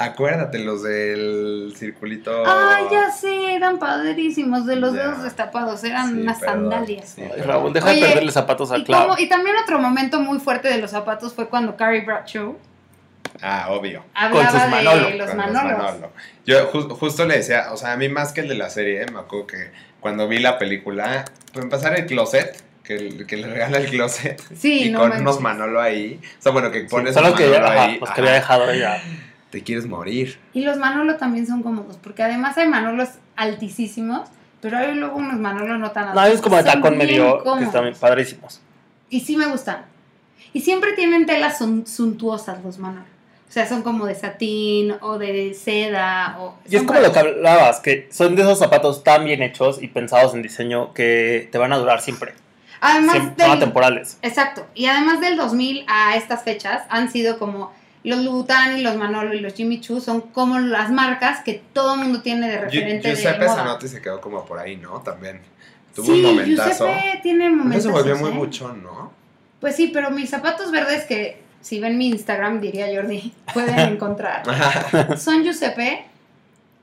Acuérdate 0.01 0.61
los 0.61 0.85
del 0.85 1.75
circulito. 1.77 2.45
Ah, 2.47 2.79
ya 2.91 3.11
sé, 3.11 3.55
eran 3.57 3.81
padrísimos, 3.81 4.65
de 4.65 4.77
los 4.77 4.95
Ya. 4.95 5.03
dedos 5.09 5.25
destapados, 5.25 5.83
eran 5.83 6.15
Sí, 6.15 6.21
unas 6.21 6.39
perdón, 6.39 6.71
sandalias. 6.71 7.09
sí, 7.17 7.23
Ay. 7.23 7.43
Raúl, 7.43 7.73
deja 7.73 7.89
Oye, 7.91 8.01
de 8.01 8.07
perderle 8.07 8.31
zapatos 8.33 8.71
a 8.71 8.79
Y, 8.79 8.85
Clau. 8.85 9.09
como- 9.09 9.19
y 9.19 9.29
también 9.29 9.57
otro 9.57 9.81
momento 9.81 10.21
muy 10.21 10.39
fuerte 10.39 10.69
de 10.69 10.79
los 10.79 10.93
zapatos 10.93 11.35
fue 11.35 11.49
cuando 11.49 11.77
Carrie 11.77 12.03
Bradshaw 12.03 12.57
Ah, 13.43 13.67
obvio. 13.71 14.05
hablaba 14.15 14.51
sus 14.53 14.63
de 14.63 14.69
Manolo, 14.69 15.11
los 15.11 15.29
Con 15.31 15.37
los 15.39 15.47
Manolos. 15.53 15.79
Manolo. 15.79 16.13
Yo 16.47 16.73
ju- 16.73 16.91
justo 16.97 17.25
le 17.27 17.37
decía, 17.39 17.73
o 17.73 17.77
sea, 17.77 17.93
a 17.93 17.97
mí 17.97 18.09
más 18.09 18.33
que 18.33 18.43
el 18.43 18.49
de 18.49 18.55
la 18.55 18.71
serie, 18.71 19.05
me 19.13 19.19
acuerdo 19.19 19.49
que 19.49 19.71
cuando 19.99 20.29
vi 20.29 20.39
la 20.39 20.59
película, 20.59 21.25
pues 21.53 21.65
empezar 21.65 21.99
el 21.99 22.07
closet, 22.07 22.63
que, 22.85 22.95
el- 22.95 23.27
que 23.27 23.37
le 23.37 23.49
regala 23.49 23.79
el 23.79 23.91
closet, 23.91 24.41
Sí, 24.57 24.85
y 24.85 24.91
no 24.91 25.01
con 25.01 25.09
manches. 25.09 25.23
unos 25.23 25.41
Manolo 25.41 25.81
ahí, 25.81 26.21
o 26.39 26.43
sea, 26.43 26.53
bueno, 26.53 26.71
que 26.71 26.83
Sí, 26.83 26.87
pones 26.89 27.17
un 27.17 27.25
los 27.25 27.35
que, 27.35 27.47
Manolo 27.49 27.67
ajá, 27.67 27.83
ahí, 27.85 27.99
los 27.99 28.09
que 28.09 28.13
ajá, 28.13 28.21
había 28.23 28.33
dejado 28.35 28.71
ella. 28.71 29.03
Te 29.51 29.63
quieres 29.63 29.87
morir. 29.87 30.39
Y 30.53 30.63
los 30.63 30.77
Manolo 30.77 31.17
también 31.17 31.47
son 31.47 31.63
cómodos, 31.63 31.97
porque 31.97 32.23
además 32.23 32.57
hay 32.59 32.69
Manolos 32.69 33.09
altísimos, 33.37 34.29
pero 34.61 34.79
hay 34.79 34.95
luego 34.95 35.17
unos 35.17 35.39
Manolos 35.39 35.79
no 35.79 35.91
tan 35.93 36.09
altos. 36.09 36.23
No, 36.23 36.29
es 36.29 36.41
como 36.41 36.57
de 36.57 36.63
Son 36.65 36.73
tacón 36.73 36.99
bien 36.99 37.07
medio, 37.09 37.39
que 37.39 37.45
cómodos. 37.45 37.63
están 37.65 37.83
bien 37.85 37.97
padrísimos. 37.99 38.61
Y 39.11 39.21
sí 39.21 39.37
me 39.37 39.47
gustan. 39.47 39.85
Y 40.53 40.61
siempre 40.61 40.93
tienen 40.93 41.27
telas 41.27 41.59
sun- 41.59 41.87
suntuosas 41.87 42.63
los 42.65 42.79
Manolo. 42.79 43.07
O 43.49 43.51
sea, 43.51 43.67
son 43.67 43.83
como 43.83 44.05
de 44.05 44.15
satín 44.15 44.95
o 45.01 45.17
de 45.17 45.55
seda. 45.55 46.37
O, 46.39 46.55
Y 46.69 46.77
es 46.77 46.83
como 46.83 47.01
lo 47.01 47.11
que 47.13 47.19
hablabas, 47.19 47.81
que 47.81 48.07
son 48.13 48.37
de 48.37 48.43
esos 48.43 48.59
zapatos 48.59 49.03
tan 49.03 49.25
bien 49.25 49.43
hechos 49.43 49.83
y 49.83 49.89
pensados 49.89 50.35
en 50.35 50.43
diseño 50.43 50.93
que 50.93 51.49
te 51.51 51.57
van 51.57 51.73
a 51.73 51.79
durar 51.79 52.03
siempre. 52.03 52.35
Además 52.81 53.13
Siempre- 53.17 53.45
son 53.47 53.57
atemporales. 53.57 54.19
Exacto. 54.23 54.67
Y 54.75 54.85
además 54.87 55.21
del 55.21 55.37
2000 55.39 55.85
a 55.89 56.17
estas 56.17 56.43
fechas 56.43 56.83
han 56.91 57.11
sido 57.11 57.39
como 57.39 57.73
los 58.05 58.21
Louboutin 58.25 58.77
y 58.79 58.83
los 58.83 58.97
Manolo 58.97 59.35
y 59.35 59.41
los 59.41 59.55
Jimmy 59.55 59.81
Choo 59.81 60.01
son 60.01 60.21
como 60.21 60.59
las 60.59 60.91
marcas 60.91 61.41
que 61.45 61.63
todo 61.73 61.95
el 61.95 62.01
mundo 62.01 62.23
tiene 62.23 62.49
de 62.49 62.57
Gi- 62.57 62.61
referente 62.65 63.09
de 63.09 63.15
Giuseppe 63.17 63.45
moda. 63.45 63.55
Zanotti 63.57 63.89
se 63.89 64.01
quedó 64.01 64.21
como 64.21 64.45
por 64.45 64.59
ahí, 64.59 64.77
¿no? 64.77 65.01
También. 65.01 65.41
Tuvo 65.95 66.07
sí, 66.07 66.13
un 66.13 66.23
momentazo. 66.23 66.87
Giuseppe 66.87 67.21
tiene 67.23 67.51
momentos. 67.51 67.83
se 67.85 67.91
volvió 67.91 68.17
muy 68.17 68.31
buchón, 68.31 68.83
¿no? 68.83 69.13
Pues 69.61 69.75
sí, 69.77 69.91
pero 69.93 70.11
mis 70.11 70.31
zapatos 70.31 70.71
verdes 70.71 71.05
que 71.05 71.43
si 71.61 71.81
ven 71.81 71.99
mi 71.99 72.09
Instagram, 72.09 72.61
diría 72.61 72.87
Jordi, 72.95 73.33
pueden 73.53 73.79
encontrar. 73.95 74.43
son 75.19 75.43
Giuseppe 75.43 76.05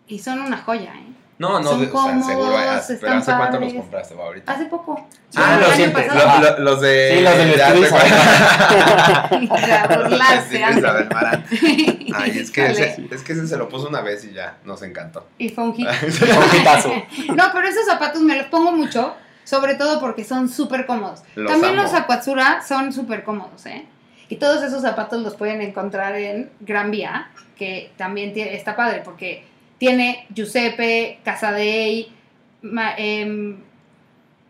y 0.08 0.20
son 0.20 0.42
una 0.42 0.58
joya, 0.58 0.94
¿eh? 0.96 1.14
No, 1.38 1.60
no, 1.60 1.72
Son 1.72 1.82
de- 1.82 1.88
o 1.88 1.92
sea, 1.92 2.02
seguro. 2.24 2.52
cómodos, 2.52 2.56
ah, 2.56 2.82
Pero 3.02 3.14
¿hace 3.14 3.32
cuánto 3.36 3.60
los 3.60 3.74
compraste 3.74 4.14
ahorita? 4.14 4.54
Hace 4.54 4.66
poco. 4.66 5.06
Ah, 5.36 5.60
el 5.78 5.92
los, 5.92 6.08
lo- 6.08 6.40
lo- 6.40 6.60
los 6.60 6.80
de. 6.82 7.14
Sí, 7.18 7.22
los 7.22 7.36
Sí. 10.50 10.58
Isabel 10.78 11.08
Marant. 11.10 11.46
Ay, 12.16 12.40
es 12.40 12.52
que, 12.52 12.66
ese, 12.68 13.08
es 13.12 13.24
que 13.24 13.34
ese 13.34 13.48
se 13.48 13.58
lo 13.58 13.68
puso 13.70 13.88
una 13.90 14.02
vez 14.02 14.24
y 14.26 14.34
ya, 14.34 14.58
nos 14.64 14.82
encantó. 14.84 15.28
Y 15.38 15.50
fue 15.50 15.64
un 15.66 15.74
hit. 15.76 15.88
Un 15.88 16.60
hitazo. 16.62 16.92
No, 17.36 17.44
pero 17.54 17.68
esos 17.68 17.86
zapatos 17.86 18.22
me 18.22 18.38
los 18.38 18.48
pongo 18.48 18.72
mucho, 18.72 19.16
sobre 19.44 19.76
todo 19.76 20.00
porque 20.00 20.24
son 20.24 20.50
súper 20.50 20.86
cómodos. 20.86 21.22
Los 21.36 21.52
También 21.52 21.74
amo. 21.74 21.84
los 21.84 21.94
Aquatsura 21.94 22.62
son 22.66 22.94
súper 22.94 23.24
cómodos, 23.24 23.66
¿eh? 23.66 23.86
Y 24.30 24.38
todos 24.38 24.64
esos 24.64 24.82
zapatos 24.82 25.22
los 25.22 25.36
pueden 25.36 25.62
encontrar 25.62 26.16
en 26.16 26.50
Gran 26.62 26.90
Vía, 26.92 27.30
que 27.58 27.92
también 27.98 28.34
tie- 28.34 28.54
está 28.54 28.76
padre, 28.76 29.02
porque 29.06 29.46
tiene 29.78 30.26
Giuseppe, 30.34 31.20
Casadei, 31.24 32.12
ma- 32.62 32.96
em, 32.98 33.58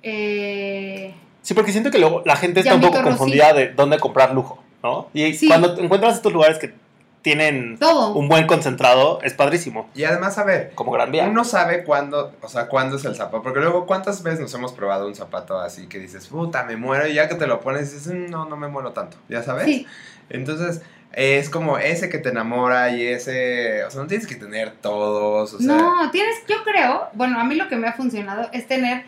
eh, 0.04 1.14
Sí, 1.42 1.54
porque 1.54 1.72
siento 1.72 1.92
que 1.92 2.00
luego 2.00 2.24
la 2.26 2.36
gente 2.36 2.60
está 2.62 2.74
un 2.76 2.82
poco 2.82 2.98
Rossi. 3.02 3.10
confundida 3.10 3.54
de 3.54 3.70
dónde 3.70 4.00
comprar 4.00 4.34
lujo, 4.34 4.64
¿no? 4.82 5.10
Y 5.14 5.34
Sí. 5.34 5.48
cuando 5.48 5.78
encuentras 5.80 6.16
estos 6.16 6.34
lugares 6.34 6.58
que 6.58 6.74
tienen 7.22 7.78
todo. 7.80 8.14
un 8.14 8.30
buen 8.30 8.46
concentrado, 8.46 9.20
es 9.24 9.34
padrísimo. 9.34 9.90
Y 9.96 10.04
además, 10.04 10.38
a 10.38 10.44
ver, 10.44 10.74
Como 10.76 10.92
Gran 10.92 11.12
Vía. 11.12 11.26
uno 11.28 11.44
sabe 11.44 11.84
cuándo, 11.84 12.32
o 12.40 12.48
sea, 12.48 12.68
cuándo 12.68 12.98
es 12.98 13.06
el 13.06 13.16
zapato. 13.16 13.42
Porque 13.42 13.60
luego, 13.62 13.88
¿cuántas 13.88 14.22
veces 14.22 14.42
nos 14.42 14.54
hemos 14.54 14.74
probado 14.74 15.08
un 15.08 15.16
zapato 15.16 15.60
así 15.60 15.88
que 15.88 15.98
dices, 15.98 16.28
puta, 16.28 16.64
me 16.66 16.78
muero? 16.78 17.08
Y 17.08 17.16
ya 17.16 17.28
que 17.28 17.34
te 17.34 17.48
lo 17.48 17.62
pones, 17.62 17.92
dices, 17.92 18.14
"Mm, 18.14 18.30
no, 18.30 18.46
no 18.46 18.58
me 18.58 18.68
muero 18.68 18.92
tanto. 18.92 19.18
¿Ya 19.28 19.42
sabes? 19.42 19.66
Sí, 19.66 19.88
Entonces, 20.30 20.82
es 21.14 21.50
como 21.50 21.78
ese 21.78 22.10
que 22.10 22.18
te 22.18 22.30
enamora 22.30 22.92
y 22.92 23.06
ese. 23.06 23.84
O 23.86 23.92
sea, 23.92 24.02
no 24.02 24.08
tienes 24.08 24.28
que 24.28 24.36
tener 24.36 24.72
todos. 24.82 25.54
O 25.54 25.60
sea, 25.60 25.76
no, 25.76 26.12
tienes, 26.12 26.36
yo 26.48 26.64
creo, 26.64 27.08
bueno, 27.14 27.40
a 27.40 27.44
mí 27.44 27.56
lo 27.56 27.68
que 27.68 27.76
me 27.76 27.88
ha 27.88 27.94
funcionado 27.94 28.50
es 28.52 28.68
tener 28.68 29.04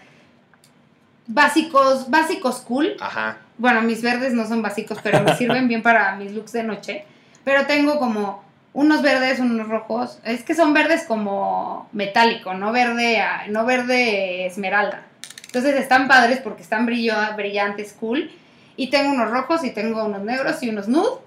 básicos, 1.28 2.10
básicos 2.10 2.62
cool, 2.62 2.96
Ajá. 3.00 3.38
Bueno, 3.58 3.82
mis 3.82 4.02
verdes 4.02 4.34
no 4.34 4.48
son 4.48 4.62
básicos, 4.62 5.00
pero 5.02 5.22
me 5.22 5.36
sirven 5.36 5.68
bien 5.68 5.82
para 5.82 6.16
mis 6.16 6.32
looks 6.32 6.52
de 6.52 6.64
noche. 6.64 7.06
Pero 7.44 7.66
tengo 7.66 7.98
como 7.98 8.44
unos 8.74 9.02
verdes, 9.02 9.40
unos 9.40 9.68
rojos. 9.68 10.20
Es 10.24 10.44
que 10.44 10.54
son 10.54 10.74
verdes 10.74 11.04
como 11.04 11.90
metálico, 11.92 12.54
no 12.54 12.72
verde, 12.72 13.20
no 13.50 13.66
verde 13.66 14.46
esmeralda. 14.46 15.04
Entonces 15.48 15.76
están 15.76 16.08
padres 16.08 16.40
porque 16.40 16.62
están 16.62 16.86
brillo, 16.86 17.16
brillantes, 17.36 17.94
cool. 17.94 18.30
Y 18.76 18.92
tengo 18.92 19.12
unos 19.12 19.32
rojos 19.32 19.64
y 19.64 19.72
tengo 19.72 20.06
unos 20.06 20.22
negros 20.22 20.62
y 20.62 20.70
unos 20.70 20.88
nude. 20.88 21.27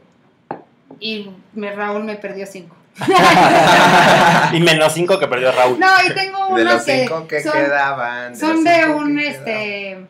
Y 0.99 1.31
me, 1.55 1.73
Raúl 1.73 2.05
me 2.05 2.17
perdió 2.17 2.47
cinco. 2.47 2.77
y 4.53 4.61
menos 4.61 4.93
5 4.93 5.19
que 5.19 5.27
perdió 5.29 5.53
Raúl. 5.53 5.79
No, 5.79 5.87
y 6.07 6.13
tengo 6.13 6.55
De 6.57 6.63
unos 6.63 6.75
los 6.75 6.83
que, 6.85 7.01
cinco 7.03 7.27
que 7.29 7.43
son, 7.43 7.53
quedaban. 7.53 8.37
son 8.37 8.65
de 8.65 8.75
cinco 8.85 8.97
un, 8.97 9.17
que 9.17 9.29
este... 9.29 10.07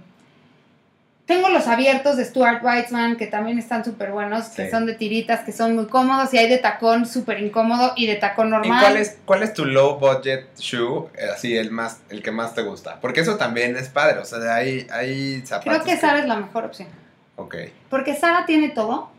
Tengo 1.26 1.48
los 1.50 1.68
abiertos 1.68 2.16
de 2.16 2.24
Stuart 2.24 2.60
Weitzman, 2.64 3.16
que 3.16 3.28
también 3.28 3.56
están 3.60 3.84
súper 3.84 4.10
buenos, 4.10 4.46
que 4.48 4.64
Sí. 4.64 4.70
son 4.72 4.86
de 4.86 4.94
tiritas, 4.94 5.40
que 5.44 5.52
son 5.52 5.76
muy 5.76 5.86
cómodos, 5.86 6.34
y 6.34 6.38
hay 6.38 6.48
de 6.48 6.58
tacón 6.58 7.06
súper 7.06 7.38
incómodo 7.40 7.92
y 7.94 8.08
de 8.08 8.16
tacón 8.16 8.48
¿Y 8.48 8.50
normal. 8.50 8.80
cuál 8.80 8.96
es, 8.96 9.18
cuál 9.24 9.42
es 9.44 9.54
tu 9.54 9.64
low 9.64 10.00
budget 10.00 10.48
shoe? 10.58 11.06
eh, 11.16 11.28
Así, 11.32 11.56
el 11.56 11.70
más, 11.70 12.00
el 12.08 12.20
que 12.22 12.32
más 12.32 12.54
te 12.54 12.62
gusta. 12.62 12.98
Porque 13.00 13.20
eso 13.20 13.36
también 13.36 13.76
es 13.76 13.88
padre. 13.90 14.18
O 14.18 14.24
sea, 14.24 14.56
hay, 14.56 14.88
hay 14.92 15.40
zapatos. 15.46 15.72
Creo 15.72 15.84
que 15.84 15.96
Sara 16.00 16.18
es 16.18 16.26
la 16.26 16.34
mejor 16.34 16.64
opción. 16.64 16.88
Ok. 17.36 17.54
Porque 17.88 18.16
Sara 18.16 18.44
tiene 18.44 18.70
todo 18.70 19.12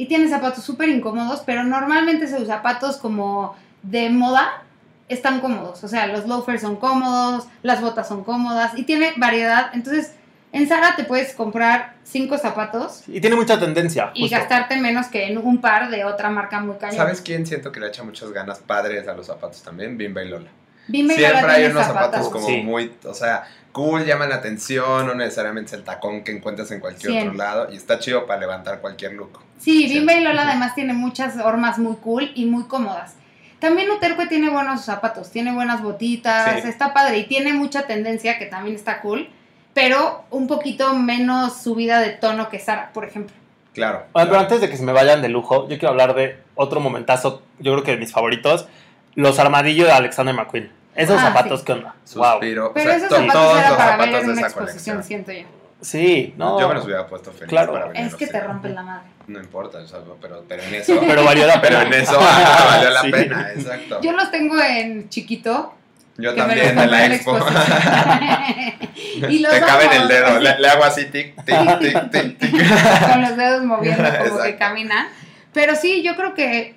y 0.00 0.06
tiene 0.06 0.28
zapatos 0.28 0.64
súper 0.64 0.88
incómodos, 0.88 1.42
pero 1.44 1.62
normalmente 1.62 2.26
sus 2.26 2.46
zapatos 2.46 2.96
como 2.96 3.54
de 3.82 4.08
moda 4.08 4.62
están 5.08 5.40
cómodos. 5.40 5.84
O 5.84 5.88
sea, 5.88 6.06
los 6.06 6.26
loafers 6.26 6.62
son 6.62 6.76
cómodos, 6.76 7.46
las 7.62 7.80
botas 7.82 8.08
son 8.08 8.24
cómodas 8.24 8.72
y 8.78 8.84
tiene 8.84 9.12
variedad. 9.16 9.70
Entonces, 9.74 10.14
En 10.52 10.66
Zara 10.66 10.96
te 10.96 11.04
puedes 11.04 11.32
comprar 11.34 11.94
cinco 12.02 12.36
zapatos 12.36 13.04
Y 13.06 13.20
tiene 13.20 13.36
mucha 13.36 13.56
tendencia. 13.60 14.10
y 14.14 14.28
gastarte 14.28 14.76
menos 14.78 15.06
que 15.06 15.28
en 15.28 15.38
un 15.38 15.60
par 15.60 15.90
de 15.90 16.04
otra 16.04 16.28
marca 16.28 16.58
muy 16.58 16.76
cañón. 16.76 16.96
¿Sabes 16.96 17.20
quién 17.20 17.46
siento 17.46 17.70
que 17.70 17.78
le 17.78 17.86
echa 17.86 18.02
muchas 18.02 18.32
ganas 18.32 18.58
padres 18.58 19.06
a 19.06 19.14
los 19.14 19.26
zapatos 19.26 19.62
también? 19.62 19.96
Bimba 19.96 20.24
y 20.24 20.28
Lola. 20.28 20.48
Bimba 20.88 21.12
y 21.14 21.18
Siempre 21.18 21.40
Lola 21.42 21.52
hay 21.54 21.64
unos 21.66 21.86
zapatos 21.86 22.28
como 22.30 22.46
Sí. 22.48 22.62
muy, 22.64 22.92
o 23.04 23.14
sea, 23.14 23.44
cool, 23.72 24.04
llaman 24.04 24.28
la 24.30 24.36
atención, 24.36 25.06
no 25.06 25.14
necesariamente 25.14 25.68
es 25.68 25.72
el 25.74 25.84
tacón 25.84 26.24
que 26.24 26.32
encuentras 26.32 26.70
en 26.70 26.80
cualquier 26.80 27.22
otro 27.22 27.34
lado 27.34 27.68
y 27.72 27.76
está 27.76 27.98
chido 27.98 28.26
para 28.26 28.40
levantar 28.40 28.80
cualquier 28.80 29.12
look. 29.12 29.38
Sí. 29.58 29.86
Bimba 29.88 30.14
y 30.14 30.20
Lola 30.24 30.48
además 30.48 30.74
tiene 30.74 30.92
muchas 30.92 31.36
hormas 31.36 31.78
muy 31.78 31.96
cool 31.96 32.30
y 32.34 32.46
muy 32.46 32.64
cómodas. 32.64 33.14
También 33.58 33.90
Uterque 33.90 34.26
tiene 34.26 34.48
buenos 34.48 34.82
zapatos, 34.82 35.30
tiene 35.30 35.52
buenas 35.52 35.82
botitas, 35.82 36.62
Sí. 36.62 36.68
está 36.68 36.94
padre 36.94 37.18
y 37.18 37.24
tiene 37.26 37.52
mucha 37.52 37.86
tendencia 37.86 38.38
que 38.38 38.46
también 38.46 38.74
está 38.74 39.02
cool, 39.02 39.28
pero 39.74 40.24
un 40.30 40.46
poquito 40.46 40.94
menos 40.94 41.60
subida 41.62 42.00
de 42.00 42.10
tono 42.10 42.48
que 42.48 42.58
Sara, 42.58 42.90
por 42.92 43.04
ejemplo. 43.04 43.36
Claro. 43.74 44.04
Oye, 44.12 44.26
pero 44.26 44.40
antes 44.40 44.60
de 44.60 44.68
que 44.70 44.76
se 44.76 44.82
me 44.82 44.92
vayan 44.92 45.22
de 45.22 45.28
lujo, 45.28 45.68
yo 45.68 45.78
quiero 45.78 45.90
hablar 45.90 46.14
de 46.14 46.38
otro 46.54 46.80
momentazo, 46.80 47.42
yo 47.58 47.72
creo 47.72 47.84
que 47.84 47.92
de 47.92 47.98
mis 47.98 48.12
favoritos, 48.12 48.66
los 49.14 49.38
armadillos 49.38 49.86
de 49.86 49.92
Alexander 49.92 50.34
McQueen. 50.34 50.72
Esos 51.02 51.18
Ah, 51.18 51.22
zapatos, 51.22 51.60
sí. 51.60 51.66
¿qué 51.66 51.72
onda? 51.72 51.94
Wow. 52.14 52.24
Suspiro. 52.32 52.72
Pero 52.74 52.86
O 52.86 52.88
sea, 52.88 52.96
esos 52.96 53.08
to- 53.08 53.16
zapatos 53.16 53.32
todos 53.42 53.58
era 53.58 53.68
los 53.68 53.78
para 53.78 53.90
zapatos 53.90 54.12
ver 54.12 54.20
en 54.20 54.26
de 54.26 54.32
una 54.32 54.40
esa 54.40 54.46
exposición, 54.48 54.96
colección. 54.96 55.04
siento 55.04 55.32
yo. 55.32 55.60
Sí, 55.82 56.34
no. 56.36 56.60
Yo 56.60 56.68
me 56.68 56.74
los 56.74 56.84
hubiera 56.84 57.06
puesto 57.06 57.32
feliz 57.32 57.48
Claro. 57.48 57.72
para 57.72 57.90
Es 57.92 58.14
que 58.14 58.26
te 58.26 58.36
en- 58.36 58.44
rompen 58.44 58.74
la 58.74 58.82
madre. 58.82 59.06
No 59.28 59.38
importa, 59.40 59.78
o 59.78 59.86
sea, 59.86 60.00
pero, 60.20 60.44
pero 60.48 60.62
en 60.62 60.74
eso. 60.82 61.00
Pero 61.00 61.24
valió 61.24 61.46
la 61.46 61.60
pero 61.60 61.78
pena. 61.78 61.96
en 61.96 62.02
eso 62.02 62.18
valió 62.70 62.90
la 62.90 63.00
Sí. 63.02 63.10
pena, 63.10 63.50
exacto. 63.54 64.00
Yo 64.02 64.12
los 64.12 64.30
tengo 64.30 64.60
en 64.62 65.08
chiquito. 65.08 65.74
Yo 66.18 66.34
que 66.34 66.40
también 66.40 66.78
en 66.78 66.90
la 66.90 67.06
expo. 67.06 67.36
exposición. 67.38 69.30
y 69.30 69.38
los 69.38 69.52
Te 69.52 69.60
cabe 69.60 69.84
en 69.86 69.92
el 70.02 70.08
dedo. 70.08 70.38
Le, 70.38 70.58
le 70.58 70.68
hago 70.68 70.84
así, 70.84 71.06
tic, 71.06 71.34
tic, 71.46 71.78
tic, 71.78 72.10
tic, 72.10 72.38
tic. 72.38 73.08
con 73.10 73.22
los 73.22 73.36
dedos 73.38 73.64
moviendo 73.64 74.04
como 74.28 74.42
que 74.42 74.56
camina. 74.56 75.08
Pero 75.54 75.74
sí, 75.76 76.02
yo 76.02 76.14
creo 76.16 76.34
que, 76.34 76.74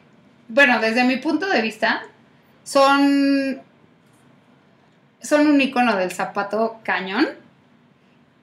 bueno, 0.48 0.80
desde 0.80 1.04
mi 1.04 1.18
punto 1.18 1.48
de 1.50 1.62
vista, 1.62 2.04
son, 2.64 3.62
son 5.24 5.48
un 5.48 5.60
icono 5.62 5.96
del 5.96 6.12
zapato 6.12 6.80
cañón. 6.84 7.28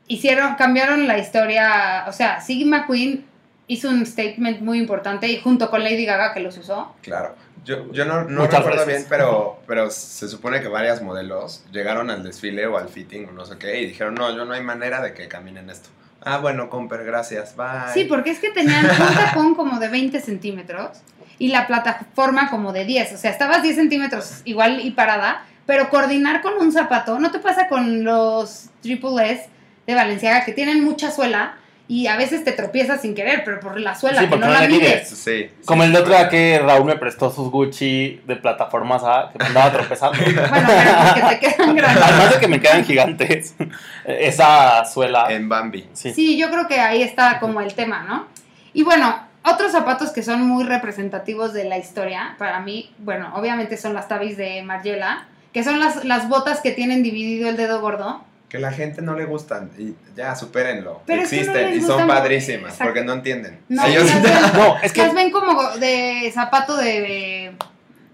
Hicieron, 0.08 0.56
cambiaron 0.56 1.06
la 1.06 1.18
historia, 1.18 2.04
o 2.08 2.12
sea, 2.12 2.40
Sigma 2.40 2.86
Queen 2.86 3.24
hizo 3.68 3.88
un 3.88 4.04
statement 4.04 4.60
muy 4.60 4.78
importante 4.78 5.28
y 5.28 5.40
junto 5.40 5.70
con 5.70 5.84
Lady 5.84 6.04
Gaga 6.04 6.34
que 6.34 6.40
los 6.40 6.58
usó. 6.58 6.96
Claro. 7.02 7.36
Yo, 7.64 7.92
yo 7.92 8.04
no, 8.04 8.24
no 8.24 8.46
recuerdo 8.46 8.70
veces. 8.70 8.86
bien, 8.86 9.06
pero, 9.08 9.60
pero 9.66 9.90
se 9.90 10.26
supone 10.28 10.60
que 10.60 10.68
varias 10.68 11.02
modelos 11.02 11.64
llegaron 11.70 12.10
al 12.10 12.24
desfile 12.24 12.66
o 12.66 12.78
al 12.78 12.88
fitting 12.88 13.28
o 13.28 13.32
no 13.32 13.44
sé 13.44 13.58
qué 13.58 13.82
y 13.82 13.86
dijeron, 13.86 14.14
no, 14.14 14.34
yo 14.34 14.44
no 14.44 14.54
hay 14.54 14.62
manera 14.62 15.00
de 15.00 15.12
que 15.12 15.28
caminen 15.28 15.70
esto. 15.70 15.90
Ah, 16.22 16.38
bueno, 16.38 16.68
Comper, 16.68 17.04
gracias, 17.04 17.54
bye. 17.56 17.92
Sí, 17.94 18.04
porque 18.04 18.30
es 18.30 18.40
que 18.40 18.50
tenían 18.50 18.84
un 18.84 19.14
tacón 19.14 19.54
como 19.54 19.78
de 19.78 19.88
20 19.88 20.20
centímetros 20.20 20.98
y 21.38 21.48
la 21.48 21.66
plataforma 21.66 22.50
como 22.50 22.72
de 22.72 22.84
10. 22.84 23.14
O 23.14 23.16
sea, 23.16 23.30
estabas 23.30 23.62
10 23.62 23.76
centímetros 23.76 24.42
igual 24.44 24.80
y 24.84 24.90
parada, 24.90 25.44
pero 25.70 25.88
coordinar 25.88 26.42
con 26.42 26.54
un 26.54 26.72
zapato, 26.72 27.20
¿no 27.20 27.30
te 27.30 27.38
pasa 27.38 27.68
con 27.68 28.02
los 28.02 28.70
Triple 28.82 29.30
S 29.30 29.48
de 29.86 29.94
Valenciaga 29.94 30.44
que 30.44 30.50
tienen 30.50 30.82
mucha 30.82 31.12
suela 31.12 31.54
y 31.86 32.08
a 32.08 32.16
veces 32.16 32.42
te 32.42 32.50
tropiezas 32.50 33.02
sin 33.02 33.14
querer, 33.14 33.44
pero 33.44 33.60
por 33.60 33.78
la 33.78 33.94
suela 33.94 34.18
Sí, 34.18 34.24
que 34.24 34.30
porque 34.30 34.46
no 34.46 34.52
no 34.52 34.58
la 34.58 34.62
le 34.62 34.68
mides? 34.68 35.08
Sí. 35.08 35.14
sí, 35.14 35.50
Como 35.64 35.84
el 35.84 35.94
otro 35.94 36.08
día 36.12 36.28
que 36.28 36.58
Raúl 36.58 36.86
me 36.86 36.96
prestó 36.96 37.30
sus 37.30 37.52
Gucci 37.52 38.20
de 38.26 38.34
plataformas 38.34 39.04
A, 39.04 39.30
que 39.30 39.38
me 39.38 39.44
andaba 39.44 39.70
tropezando. 39.78 40.18
Bueno, 40.18 40.42
pero 40.66 40.90
porque 41.06 41.36
te 41.36 41.38
quedan 41.38 41.76
grandes. 41.76 42.02
Además 42.02 42.34
de 42.34 42.40
que 42.40 42.48
me 42.48 42.60
quedan 42.60 42.84
gigantes. 42.84 43.54
Esa 44.04 44.84
suela. 44.86 45.30
En 45.30 45.48
Bambi. 45.48 45.88
Sí. 45.92 46.12
Sí, 46.12 46.36
yo 46.36 46.50
creo 46.50 46.66
que 46.66 46.80
ahí 46.80 47.02
está 47.02 47.38
como 47.38 47.60
el 47.60 47.74
tema, 47.74 48.02
¿no? 48.08 48.26
Y 48.72 48.82
bueno, 48.82 49.20
otros 49.44 49.70
zapatos 49.70 50.10
que 50.10 50.24
son 50.24 50.42
muy 50.48 50.64
representativos 50.64 51.52
de 51.52 51.62
la 51.62 51.78
historia, 51.78 52.34
para 52.38 52.58
mí, 52.58 52.92
bueno, 52.98 53.30
obviamente 53.36 53.76
son 53.76 53.94
las 53.94 54.08
tabis 54.08 54.36
de 54.36 54.62
Margiela, 54.64 55.28
que 55.52 55.64
son 55.64 55.80
las, 55.80 56.04
las 56.04 56.28
botas 56.28 56.60
que 56.60 56.70
tienen 56.72 57.02
dividido 57.02 57.48
el 57.48 57.56
dedo 57.56 57.80
gordo. 57.80 58.22
Que 58.48 58.58
la 58.58 58.72
gente 58.72 59.00
no 59.00 59.14
le 59.14 59.26
gustan 59.26 59.70
y 59.78 59.94
ya, 60.16 60.34
supérenlo. 60.34 61.02
Pero 61.06 61.22
es 61.22 61.30
que 61.30 61.36
no 61.36 61.42
Existen 61.42 61.74
y 61.78 61.80
son 61.80 62.06
padrísimas 62.08 62.72
exacto. 62.72 62.84
porque 62.84 63.04
no 63.04 63.12
entienden. 63.12 63.60
No, 63.68 63.84
Ellos- 63.86 64.04
las 64.06 64.22
ven, 64.22 64.32
No, 64.54 64.76
es 64.82 64.92
que 64.92 65.02
las 65.02 65.14
ven 65.14 65.30
como 65.30 65.62
de 65.76 66.30
zapato 66.34 66.76
de, 66.76 67.52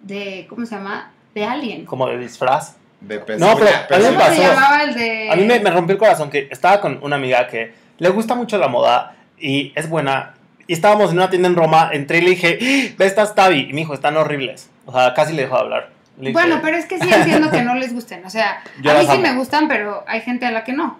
de, 0.03 0.47
¿cómo 0.49 0.67
se 0.67 0.75
llama? 0.75 1.11
De 1.35 1.45
alien. 1.45 1.85
como 1.87 2.07
de 2.09 2.19
disfraz. 2.19 2.77
de 3.01 3.19
pezuña, 3.19 3.51
No, 3.53 3.59
pero 3.59 3.71
a 3.71 3.99
mí 3.99 4.05
me 4.05 4.11
¿Cómo 4.15 4.19
pezuña. 4.19 4.35
se 4.35 4.43
pasó. 4.43 4.55
llamaba 4.55 4.83
el 4.85 4.95
de...? 4.95 5.31
A 5.31 5.37
mí 5.37 5.45
me, 5.45 5.61
me 5.61 5.71
rompió 5.71 5.93
el 5.95 5.99
corazón 5.99 6.31
que 6.31 6.49
estaba 6.51 6.81
con 6.81 6.99
una 7.03 7.17
amiga 7.17 7.47
que 7.49 7.73
le 7.99 8.09
gusta 8.11 8.35
mucho 8.35 8.59
la 8.59 8.69
moda 8.69 9.17
y 9.39 9.73
es 9.75 9.89
buena. 9.89 10.35
Y 10.67 10.73
estábamos 10.75 11.11
en 11.13 11.19
una 11.19 11.31
tienda 11.31 11.49
en 11.49 11.57
Roma, 11.57 11.91
entré 11.93 12.19
y 12.19 12.23
le 12.23 12.31
dije, 12.31 12.59
¡Ah! 12.61 12.95
ve 12.99 13.07
estas 13.07 13.35
Tabi. 13.35 13.61
Y 13.71 13.73
me 13.73 13.81
dijo, 13.81 13.95
están 13.95 14.17
horribles. 14.17 14.69
O 14.85 14.93
sea, 14.93 15.15
casi 15.15 15.33
le 15.33 15.43
dejó 15.43 15.57
de 15.57 15.61
hablar. 15.63 15.91
Bueno, 16.17 16.61
pero 16.63 16.77
es 16.77 16.87
que 16.87 16.99
sí 16.99 17.09
entiendo 17.13 17.51
que 17.51 17.63
no 17.63 17.75
les 17.75 17.93
gusten. 17.93 18.25
O 18.25 18.31
sea, 18.31 18.63
Yo 18.83 18.91
a 18.93 18.95
mí 18.95 19.05
sí 19.05 19.13
amo. 19.13 19.21
me 19.23 19.35
gustan, 19.35 19.69
pero 19.69 20.05
hay 20.07 20.21
gente 20.23 20.47
a 20.47 20.51
la 20.51 20.65
que 20.65 20.73
no. 20.73 20.99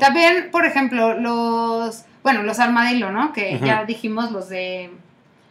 También, 0.00 0.48
por 0.50 0.66
ejemplo, 0.66 1.14
los, 1.14 2.04
bueno, 2.24 2.42
los 2.42 2.58
armadillo, 2.58 3.10
¿no? 3.10 3.32
Que 3.32 3.58
ya 3.62 3.84
dijimos, 3.84 4.32
los 4.32 4.48
de, 4.48 4.90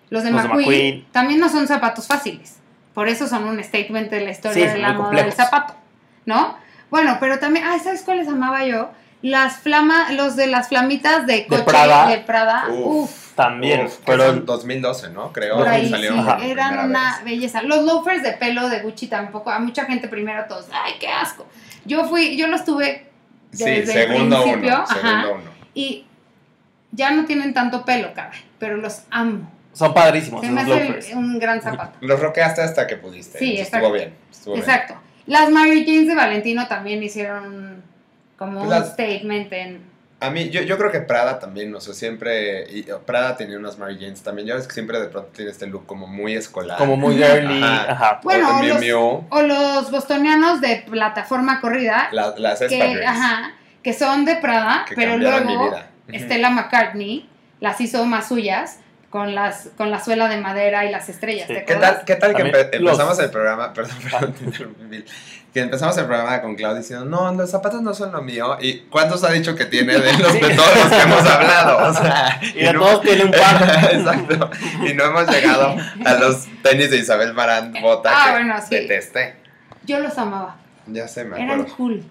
los 0.10 0.24
de 0.24 0.32
Los 0.32 0.44
de 0.44 0.50
McQueen, 0.50 1.06
también 1.12 1.40
no 1.40 1.48
son 1.50 1.68
zapatos 1.68 2.08
fáciles. 2.08 2.58
Por 2.94 3.08
eso 3.08 3.28
son 3.28 3.46
un 3.46 3.64
statement 3.64 4.10
de 4.10 4.22
la 4.22 4.32
historia 4.32 4.68
Sí, 4.68 4.74
de 4.74 4.80
la 4.80 4.94
moda 4.94 5.12
del 5.22 5.32
zapato, 5.32 5.76
¿no? 6.26 6.58
Bueno, 6.90 7.18
pero 7.20 7.40
también, 7.40 7.66
ay, 7.68 7.80
¿sabes 7.80 8.02
cuáles 8.04 8.28
amaba 8.28 8.66
yo? 8.66 8.90
Las 9.22 9.58
flama, 9.58 10.12
los 10.12 10.36
de 10.36 10.48
las 10.48 10.68
flamitas 10.70 11.26
de 11.26 11.48
coche 11.48 11.64
Prada. 11.64 12.08
de 12.08 12.18
Prada. 12.18 12.66
Uf. 12.70 13.04
Uf, 13.04 13.27
También 13.38 13.86
Uf, 13.86 14.00
fueron... 14.04 14.28
son 14.38 14.46
2012, 14.46 15.10
¿no? 15.12 15.32
Creo. 15.32 15.58
por 15.58 15.68
ahí 15.70 15.86
sí, 15.86 15.92
por 15.94 16.44
eran 16.44 16.90
una 16.90 17.16
vez. 17.18 17.24
belleza. 17.24 17.62
Los 17.62 17.86
loafers 17.86 18.22
de 18.24 18.32
pelo 18.34 18.68
de 18.68 18.80
Gucci 18.82 19.08
tampoco, 19.08 19.50
a 19.52 19.60
mucha 19.60 19.86
gente 19.86 20.08
primero 20.10 20.44
todos, 20.50 20.68
ay, 20.74 20.94
qué 21.00 21.08
asco. 21.08 21.46
Yo 21.86 22.04
fui, 22.10 22.36
yo 22.36 22.48
los 22.48 22.66
tuve 22.66 23.06
Sí, 23.52 23.64
desde 23.64 24.04
el 24.04 24.10
segundo 24.10 24.42
principio, 24.44 24.74
uno. 24.76 24.84
ajá. 24.84 24.96
Segundo 25.00 25.32
uno. 25.36 25.52
y 25.74 26.06
ya 26.92 27.12
no 27.12 27.24
tienen 27.26 27.54
tanto 27.54 27.86
pelo, 27.86 28.14
caray, 28.14 28.40
pero 28.60 28.76
los 28.78 29.04
amo. 29.12 29.50
Son 29.72 29.94
padrísimos 29.94 30.42
Se 30.42 30.50
me 30.52 30.62
hace 30.62 30.70
loafers. 30.72 31.14
un 31.14 31.38
gran 31.40 31.62
zapato. 31.62 31.98
Los 32.02 32.20
roqueaste 32.20 32.62
hasta 32.62 32.88
que 32.88 32.98
pudiste. 32.98 33.38
Sí, 33.38 33.58
Estuvo 33.60 33.92
bien. 33.92 34.14
Estuvo 34.32 34.56
bien. 34.56 34.66
Exacto. 34.68 34.96
Las 35.28 35.52
Mary 35.52 35.86
Janes 35.86 36.08
de 36.08 36.16
Valentino 36.16 36.68
también 36.68 37.04
hicieron 37.04 37.84
como 38.38 38.64
un 38.64 38.70
Las- 38.70 38.94
statement 38.94 39.54
en... 39.54 39.82
A 40.20 40.32
mí, 40.32 40.50
yo, 40.50 40.62
yo 40.64 40.78
creo 40.80 40.92
que 40.92 41.00
Prada 41.02 41.38
también, 41.40 41.74
o 41.76 41.80
sea, 41.80 41.94
siempre. 41.94 42.66
Y 42.72 42.84
Prada 43.06 43.38
tenía 43.38 43.58
unas 43.58 43.78
Mary 43.78 43.98
Janes 44.00 44.24
también. 44.24 44.48
Ya 44.48 44.56
ves 44.56 44.66
que 44.68 44.74
siempre 44.74 45.00
de 45.00 45.08
pronto 45.10 45.30
tiene 45.36 45.52
este 45.52 45.68
look 45.68 45.86
como 45.86 46.08
muy 46.08 46.34
escolar. 46.34 46.78
Como 46.80 46.98
muy 46.98 47.16
girly. 47.18 47.62
Ajá. 47.62 47.92
Ajá. 47.92 48.20
Bueno, 48.24 48.50
O 48.58 48.60
Miu 48.62 48.70
los- 48.74 48.80
O 49.30 49.42
los 49.44 49.92
bostonianos 49.92 50.60
de 50.60 50.84
plataforma 50.90 51.62
corrida, 51.62 52.10
la- 52.12 52.34
las 52.38 52.60
que, 52.62 53.06
ajá, 53.06 53.52
que 53.84 53.94
son 53.94 54.26
de 54.26 54.38
Prada, 54.38 54.86
que 54.90 54.96
pero 54.96 55.18
luego. 55.18 55.76
Stella 56.14 56.50
McCartney 56.50 57.30
las 57.60 57.80
hizo 57.82 58.04
más 58.06 58.28
suyas 58.28 58.80
con 59.10 59.34
las 59.36 59.70
con 59.78 59.90
la 59.92 60.04
suela 60.04 60.28
de 60.28 60.38
madera 60.38 60.86
y 60.86 60.92
las 60.92 61.08
estrellas. 61.10 61.48
Sí. 61.48 61.54
¿te 61.54 61.66
¿Qué 61.66 61.76
tal, 61.76 62.04
qué 62.06 62.16
tal 62.16 62.36
que 62.36 62.44
empe- 62.44 62.70
empezamos 62.74 63.18
los- 63.18 63.20
el 63.20 63.30
programa? 63.32 63.74
Perdón, 63.74 63.98
perdón. 64.12 64.36
Que 65.54 65.62
empezamos 65.62 65.98
el 65.98 66.06
programa 66.06 66.40
con 66.42 66.56
Claudia 66.56 66.80
diciendo, 66.82 67.06
no, 67.06 67.32
los 67.34 67.50
zapatos 67.50 67.82
no 67.82 67.94
son 67.94 68.12
lo 68.12 68.22
mío. 68.22 68.58
¿Y 68.62 68.82
cuántos 68.90 69.24
ha 69.24 69.32
dicho 69.32 69.56
que 69.56 69.66
tiene 69.66 69.98
de, 69.98 70.14
los, 70.20 70.34
de 70.34 70.56
todos 70.56 70.76
los 70.76 70.88
que 70.90 71.02
hemos 71.02 71.26
hablado? 71.26 71.90
O 71.90 71.94
sea, 71.94 72.40
Y 72.54 72.60
de 72.64 72.74
no- 72.74 72.80
todos 72.82 73.02
tiene 73.02 73.24
un 73.26 73.32
par. 73.32 73.64
Exacto. 73.94 74.50
Y 74.86 74.94
no 74.94 75.06
hemos 75.06 75.28
llegado 75.30 75.76
a 76.06 76.14
los 76.16 76.46
tenis 76.62 76.92
de 76.92 76.98
Isabel 76.98 77.34
Marant 77.34 77.80
Bota 77.82 78.12
Ah, 78.14 78.26
que 78.26 78.32
bueno, 78.34 78.56
sí. 78.62 78.76
detesté. 78.76 79.36
Yo 79.86 80.00
los 80.00 80.16
amaba. 80.18 80.58
Ya 80.86 81.08
sé, 81.08 81.24
me 81.24 81.38
Eran 81.42 81.62
acuerdo. 81.62 81.76
cool. 81.78 82.04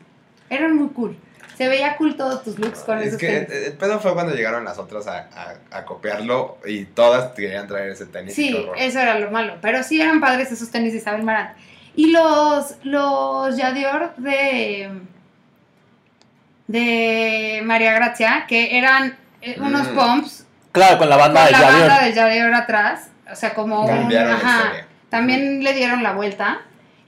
Eran 0.51 0.75
muy 0.77 0.89
cool. 0.89 1.17
Se 1.57 1.69
veía 1.69 1.97
cool 1.97 2.17
todos 2.17 2.43
tus 2.45 2.59
looks 2.59 2.81
con 2.81 2.99
Es 2.99 3.09
esos 3.09 3.19
que 3.21 3.29
tenis. 3.41 3.67
el 3.69 3.73
pedo 3.75 3.99
fue 4.01 4.13
cuando 4.15 4.35
llegaron 4.35 4.65
las 4.65 4.79
otras 4.79 5.07
a, 5.07 5.29
a- 5.35 5.79
a 5.79 5.85
copiarlo 5.87 6.59
y 6.67 6.85
todas 6.85 7.33
querían 7.33 7.67
traer 7.67 7.91
ese 7.91 8.07
tenis. 8.07 8.35
Sí, 8.35 8.55
eso 8.77 9.01
era 9.01 9.19
lo 9.19 9.31
malo. 9.31 9.55
Pero 9.63 9.83
sí 9.83 10.01
eran 10.01 10.21
padres 10.21 10.53
esos 10.53 10.71
tenis 10.71 10.93
de 10.93 10.99
Isabel 10.99 11.23
Marant. 11.23 11.57
Y 11.95 12.11
los, 12.11 12.75
los 12.83 13.57
Yadior 13.57 14.15
de, 14.17 14.91
de 16.67 17.63
María 17.65 17.93
Gracia, 17.95 18.45
que 18.49 18.77
eran 18.79 19.17
eh, 19.41 19.57
unos 19.61 19.89
Mm. 19.91 19.95
pumps 19.95 20.43
Claro, 20.73 20.99
con 20.99 21.09
la 21.09 21.17
con 21.17 21.25
banda 21.33 21.47
de 21.47 21.53
la 21.53 21.61
banda 21.63 22.05
de 22.05 22.13
Yadior 22.13 22.53
atrás. 22.55 23.09
O 23.33 23.35
sea, 23.35 23.55
como 23.55 23.87
un... 23.87 24.15
Ajá. 24.15 24.73
También 25.09 25.65
le 25.65 25.73
dieron 25.73 26.03
la 26.03 26.13
vuelta. 26.13 26.59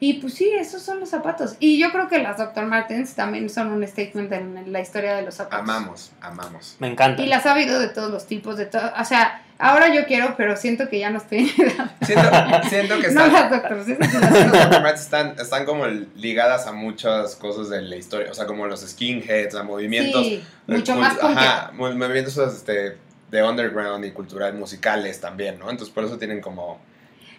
Y 0.01 0.15
pues 0.15 0.35
sí, 0.35 0.49
esos 0.57 0.81
son 0.83 1.01
los 1.01 1.09
zapatos. 1.11 1.57
Y 1.59 1.81
yo 1.81 1.91
creo 1.91 2.09
que 2.09 2.19
las 2.21 2.39
Dr. 2.39 2.67
Martens 2.67 3.15
también 3.15 3.51
son 3.51 3.73
un 3.73 3.85
statement 3.87 4.33
en 4.33 4.73
la 4.73 4.81
historia 4.81 5.17
de 5.17 5.23
los 5.23 5.35
zapatos. 5.35 5.59
Amamos, 5.59 6.13
amamos. 6.21 6.77
Me 6.79 6.87
encanta. 6.87 7.21
Y 7.21 7.27
las 7.27 7.47
ha 7.47 7.53
habido 7.53 7.81
de 7.81 7.89
todos 7.89 8.09
los 8.13 8.27
tipos, 8.27 8.57
de 8.57 8.67
todo. 8.67 8.93
O 8.97 9.05
sea, 9.05 9.43
ahora 9.59 9.93
yo 9.93 10.07
quiero, 10.07 10.35
pero 10.37 10.57
siento 10.57 10.89
que 10.89 11.01
ya 11.01 11.11
no 11.11 11.19
estoy 11.19 11.39
en 11.57 11.67
edad. 11.67 11.91
Siento, 12.03 12.31
siento 12.69 13.01
que 13.01 13.09
No 13.11 13.25
están, 13.27 13.85
sí, 13.85 13.97
las 13.99 14.23
Las 14.23 14.53
Dr. 14.53 14.83
Martens 14.83 15.01
están, 15.01 15.35
están 15.41 15.65
como 15.65 15.85
ligadas 15.87 16.69
a 16.69 16.73
muchas 16.73 17.35
cosas 17.35 17.69
de 17.69 17.83
la 17.83 17.97
historia, 17.97 18.31
o 18.31 18.35
sea, 18.35 18.47
como 18.47 18.69
los 18.69 18.83
skinheads, 18.89 19.57
a 19.57 19.65
movimientos. 19.65 20.25
Sí, 20.25 20.45
mucho 20.69 20.95
más. 20.95 21.17
Ajá, 21.21 21.73
mo- 21.75 21.91
movimientos 21.91 22.39
este, 22.39 22.97
de 23.33 23.43
underground 23.43 24.05
y 24.05 24.13
cultural 24.13 24.55
musicales 24.55 25.21
también, 25.21 25.59
¿no? 25.59 25.69
Entonces 25.71 25.93
por 25.93 26.05
eso 26.05 26.19
tienen 26.19 26.41
como... 26.41 26.79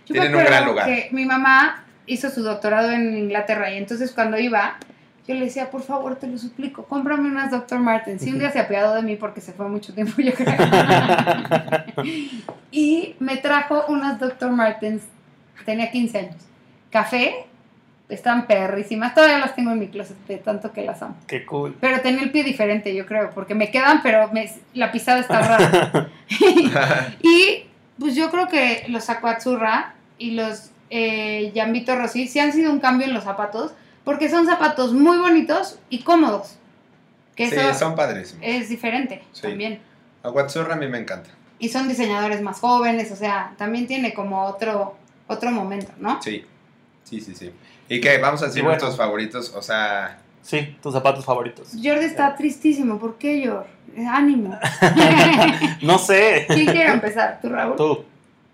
Yo 0.06 0.14
Tienen 0.14 0.36
un 0.36 0.44
gran 0.44 0.66
lugar. 0.66 0.88
que 0.88 1.08
mi 1.12 1.24
mamá 1.24 1.86
hizo 2.10 2.30
su 2.30 2.44
doctorado 2.44 2.92
en 2.92 3.16
Inglaterra 3.18 3.72
y 3.72 3.78
entonces 3.78 4.12
cuando 4.12 4.38
iba, 4.38 4.78
yo 5.28 5.36
le 5.36 5.42
decía, 5.46 5.70
por 5.70 5.84
favor, 5.84 6.16
te 6.16 6.28
lo 6.28 6.38
suplico, 6.38 6.84
cómprame 6.86 7.30
unas 7.30 7.52
Dr. 7.52 7.80
Martens. 7.80 8.26
Y 8.26 8.32
un 8.32 8.40
día 8.40 8.52
se 8.52 8.60
apiadó 8.60 8.96
de 8.96 9.04
mí 9.04 9.16
porque 9.16 9.42
se 9.42 9.54
fue 9.54 9.70
mucho 9.70 9.94
tiempo, 9.94 10.20
yo 10.22 10.34
creo. 10.34 10.56
y 12.72 13.16
me 13.20 13.38
trajo 13.38 13.86
unas 13.88 14.20
Dr. 14.20 14.52
Martens, 14.52 15.04
tenía 15.66 15.92
15 15.92 16.18
años. 16.18 16.36
Café, 16.90 17.46
están 18.10 18.48
perrísimas, 18.48 19.14
todavía 19.14 19.38
las 19.38 19.56
tengo 19.56 19.72
en 19.72 19.80
mi 19.80 19.88
closet 19.88 20.18
de 20.28 20.38
tanto 20.38 20.72
que 20.72 20.82
las 20.84 21.02
amo. 21.04 21.16
Qué 21.28 21.46
cool. 21.46 21.76
Pero 21.80 22.02
tenía 22.02 22.24
el 22.24 22.32
pie 22.32 22.44
diferente, 22.44 22.94
yo 22.96 23.06
creo, 23.06 23.30
porque 23.32 23.54
me 23.54 23.70
quedan, 23.70 24.02
pero 24.02 24.30
me- 24.34 24.52
la 24.74 24.92
pisada 24.92 25.20
está 25.20 25.42
rara. 25.42 26.10
y 27.22 27.66
pues 28.00 28.16
yo 28.16 28.32
creo 28.32 28.48
que 28.48 28.86
los 28.88 29.10
Aquazzurra 29.12 29.94
y 30.18 30.32
los 30.32 30.72
eh, 30.90 31.52
Jambito 31.56 31.96
Rossi 31.96 32.28
sí 32.28 32.40
han 32.40 32.52
sido 32.54 32.72
un 32.72 32.80
cambio 32.80 33.08
en 33.08 33.14
los 33.14 33.24
zapatos, 33.24 33.74
porque 34.04 34.30
son 34.30 34.46
zapatos 34.46 34.94
muy 34.94 35.18
bonitos 35.18 35.80
y 35.90 36.00
cómodos. 36.04 36.56
Que 37.36 37.50
sí, 37.50 37.56
eso 37.56 37.74
son 37.74 37.96
padrísimos. 37.96 38.44
es 38.46 38.70
diferente 38.70 39.24
Sí. 39.32 39.44
también. 39.44 39.80
Aguatzurra 40.24 40.74
a 40.74 40.78
mí 40.78 40.88
me 40.88 40.98
encanta. 41.00 41.30
Y 41.60 41.70
son 41.70 41.88
diseñadores 41.88 42.42
más 42.42 42.60
jóvenes, 42.60 43.12
o 43.12 43.16
sea, 43.16 43.54
también 43.58 43.88
tiene 43.88 44.14
como 44.14 44.44
otro, 44.46 44.96
otro 45.28 45.52
momento, 45.52 45.92
¿no? 46.00 46.22
Sí, 46.22 46.44
sí, 47.04 47.22
sí, 47.22 47.36
sí. 47.36 47.52
¿Y 47.88 48.02
qué? 48.02 48.18
Vamos 48.18 48.42
a 48.42 48.46
decir 48.48 48.62
bueno. 48.62 48.72
nuestros 48.76 48.98
favoritos, 48.98 49.54
o 49.56 49.62
sea... 49.62 50.20
Sí, 50.42 50.78
tus 50.82 50.94
zapatos 50.94 51.24
favoritos. 51.26 51.70
Jordi 51.74 52.06
está 52.06 52.36
tristísimo, 52.36 52.98
¿por 52.98 53.18
qué 53.18 53.46
Jordi? 53.48 54.06
Ánimo. 54.08 54.58
No 55.82 55.98
sé. 55.98 56.46
¿Quién 56.48 56.66
quiere 56.68 56.92
empezar? 56.94 57.40
¿Tú, 57.42 57.50
Raúl? 57.50 57.76
Tú. 57.76 58.06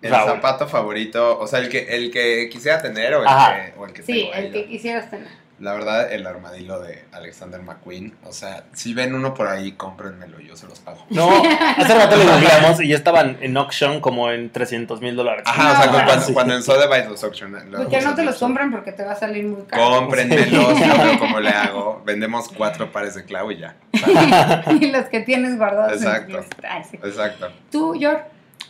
El 0.06 0.12
Raúl. 0.12 0.32
zapato 0.32 0.68
favorito, 0.68 1.39
o 1.39 1.48
sea, 1.48 1.60
el 1.60 1.70
que, 1.70 1.80
el 1.96 2.12
que 2.12 2.50
quisiera 2.52 2.82
tener 2.82 3.13
o 3.15 3.22
el 3.22 3.28
Ajá. 3.28 3.56
que, 3.56 3.74
o 3.80 3.86
el 3.86 3.94
que 3.94 4.04
Sí, 4.04 4.13
tengo 4.13 4.34
el 4.34 4.46
ahí, 4.46 4.52
que 4.52 4.62
¿no? 4.63 4.68
quisieras 4.68 5.10
tener. 5.10 5.46
La 5.58 5.72
verdad, 5.72 6.12
el 6.12 6.28
armadillo 6.28 6.82
de 6.82 7.06
Alexander 7.13 7.62
McQueen, 7.62 8.13
o 8.26 8.34
sea, 8.34 8.65
si 8.74 8.94
ven 8.94 9.15
uno 9.15 9.34
por 9.34 9.48
ahí, 9.48 9.72
cómprenmelo, 9.72 10.41
yo 10.41 10.58
se 10.58 10.68
los 10.68 10.80
pago. 10.82 11.06
No, 11.10 11.30
hace 11.32 11.96
rato 11.96 12.18
lo 12.18 12.26
googleamos 12.26 12.82
y 12.82 12.89
ya 12.89 12.98
estaban 12.98 13.38
en 13.39 13.56
auction 13.56 14.02
como 14.02 14.30
en 14.32 14.50
300 14.52 15.00
mil 15.00 15.15
dólares. 15.15 15.44
Ajá, 15.46 15.62
o 15.62 15.74
No, 15.76 15.82
sea, 15.82 15.91
bueno, 15.91 16.06
cuando, 16.08 16.26
sí. 16.26 16.34
cuando 16.34 16.56
en 16.56 16.62
Sotheby's 16.62 17.08
los 17.10 17.24
auccionan. 17.24 17.72
Porque 17.72 18.02
no 18.02 18.13
te 18.15 18.24
los 18.26 18.36
compren 18.38 18.70
porque 18.70 18.91
te 18.91 19.06
va 19.06 19.13
a 19.13 19.15
salir 19.15 19.46
muy 19.46 19.62
caro. 19.63 19.91
Cómprenmelos, 19.91 20.78
yo 20.78 20.78
veo 20.78 21.20
cómo 21.20 21.39
le 21.39 21.50
hago. 21.52 22.02
Vendemos 22.06 22.50
cuatro 22.50 22.91
pares 22.91 23.15
de 23.15 23.24
clavo 23.24 23.50
y 23.54 23.60
ya. 23.60 23.78
y 24.82 24.91
los 24.91 25.06
que 25.06 25.22
tienes 25.22 25.58
guardados. 25.58 25.94
en 25.94 26.00
tu 26.02 26.06
Exacto. 26.06 26.32
closet. 26.34 26.65
Ay, 26.70 26.84
sí. 26.91 26.98
Exacto. 27.02 27.48
Tú, 27.72 27.94
George, 27.98 28.24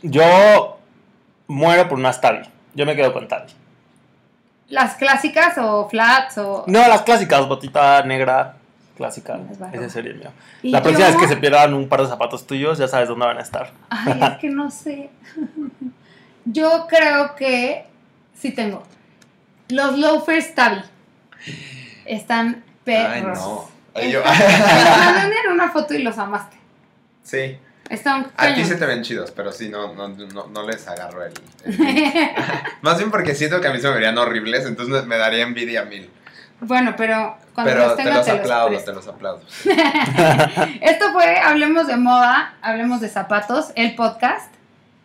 Yo 0.03 0.79
muero 1.47 1.87
por 1.89 1.97
unas 1.99 2.19
Tabi. 2.21 2.41
Yo 2.73 2.85
me 2.85 2.95
quedo 2.95 3.13
con 3.13 3.27
Tabi. 3.27 3.51
las 4.69 4.95
clásicas 4.95 5.57
o 5.57 5.87
flats 5.89 6.37
o. 6.39 6.63
No, 6.67 6.87
las 6.87 7.03
clásicas, 7.03 7.47
botita 7.47 8.01
negra, 8.03 8.55
clásica. 8.97 9.39
Es. 9.51 9.79
Ese 9.79 9.89
sería 9.89 10.11
el 10.11 10.17
mío. 10.19 10.31
La 10.63 10.81
próxima 10.81 11.07
yo- 11.09 11.13
vez 11.17 11.21
que 11.21 11.33
se 11.33 11.37
pierdan 11.37 11.73
un 11.73 11.87
par 11.87 12.01
de 12.01 12.07
zapatos 12.07 12.47
tuyos, 12.47 12.77
ya 12.77 12.87
sabes 12.87 13.07
dónde 13.07 13.25
van 13.25 13.37
a 13.37 13.41
estar. 13.41 13.71
Ay, 13.89 14.19
es 14.21 14.37
que 14.39 14.49
no 14.49 14.69
sé. 14.71 15.09
Yo 16.45 16.85
creo 16.87 17.35
que 17.35 17.85
sí 18.39 18.51
tengo. 18.51 18.83
Los 19.69 19.97
loafers 19.97 20.53
Tabi. 20.53 20.81
Están 22.05 22.63
perros. 22.83 23.39
Ay, 23.39 23.43
no. 23.43 23.69
Ay, 23.95 24.11
yo- 24.11 24.21
mandé 24.23 25.35
en 25.45 25.51
una 25.53 25.71
foto 25.71 25.93
y 25.95 26.03
los 26.03 26.17
amaste. 26.19 26.57
Sí. 27.23 27.57
Están 27.89 28.27
A 28.37 28.53
ti 28.55 28.65
se 28.65 28.75
te 28.75 28.85
ven 28.85 29.03
chidos, 29.03 29.31
pero 29.31 29.51
sí, 29.51 29.69
no, 29.69 29.93
no, 29.93 30.07
no, 30.07 30.47
no 30.47 30.63
les 30.63 30.87
agarro 30.87 31.23
el, 31.23 31.33
el- 31.65 31.77
Más 32.81 32.97
bien 32.97 33.11
porque 33.11 33.35
siento 33.35 33.61
que 33.61 33.67
a 33.67 33.71
mí 33.73 33.79
se 33.79 33.87
me 33.87 33.93
verían 33.93 34.17
horribles, 34.17 34.65
entonces 34.65 35.05
me 35.05 35.17
daría 35.17 35.43
envidia 35.43 35.83
mil. 35.85 36.09
bueno, 36.61 36.95
pero 36.97 37.37
cuando 37.53 37.71
Pero 37.73 37.85
los 37.87 37.95
te 37.95 38.03
tenga 38.03 38.17
los 38.17 38.25
te 38.25 38.31
los 38.33 38.41
aplaudo, 38.41 38.67
presto. 38.69 38.91
te 38.91 38.95
los 38.95 39.07
aplaudo. 39.07 39.41
Esto 40.81 41.11
fue 41.13 41.37
Hablemos 41.39 41.85
de 41.87 41.97
Moda, 41.97 42.55
Hablemos 42.61 43.01
de 43.01 43.09
Zapatos, 43.09 43.67
el 43.75 43.93
podcast. 43.95 44.51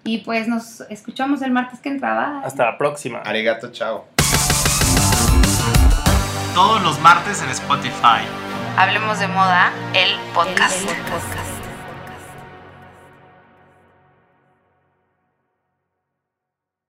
Y 0.03 0.19
pues 0.19 0.49
nos 0.49 0.81
escuchamos 0.88 1.43
el 1.43 1.51
martes 1.51 1.81
que 1.81 1.90
entraba. 1.90 2.40
Hasta 2.43 2.64
la 2.64 2.79
próxima. 2.79 3.19
Arigato, 3.19 3.71
chao. 3.71 4.07
Todos 6.55 6.83
los 6.83 6.99
martes 7.01 7.43
en 7.43 7.51
Spotify. 7.51 8.23
Hablemos 8.79 9.19
de 9.21 9.29
moda, 9.29 9.71
el 9.93 10.19
podcast. 10.35 10.81
El 10.81 10.97
podcast. 11.03 11.50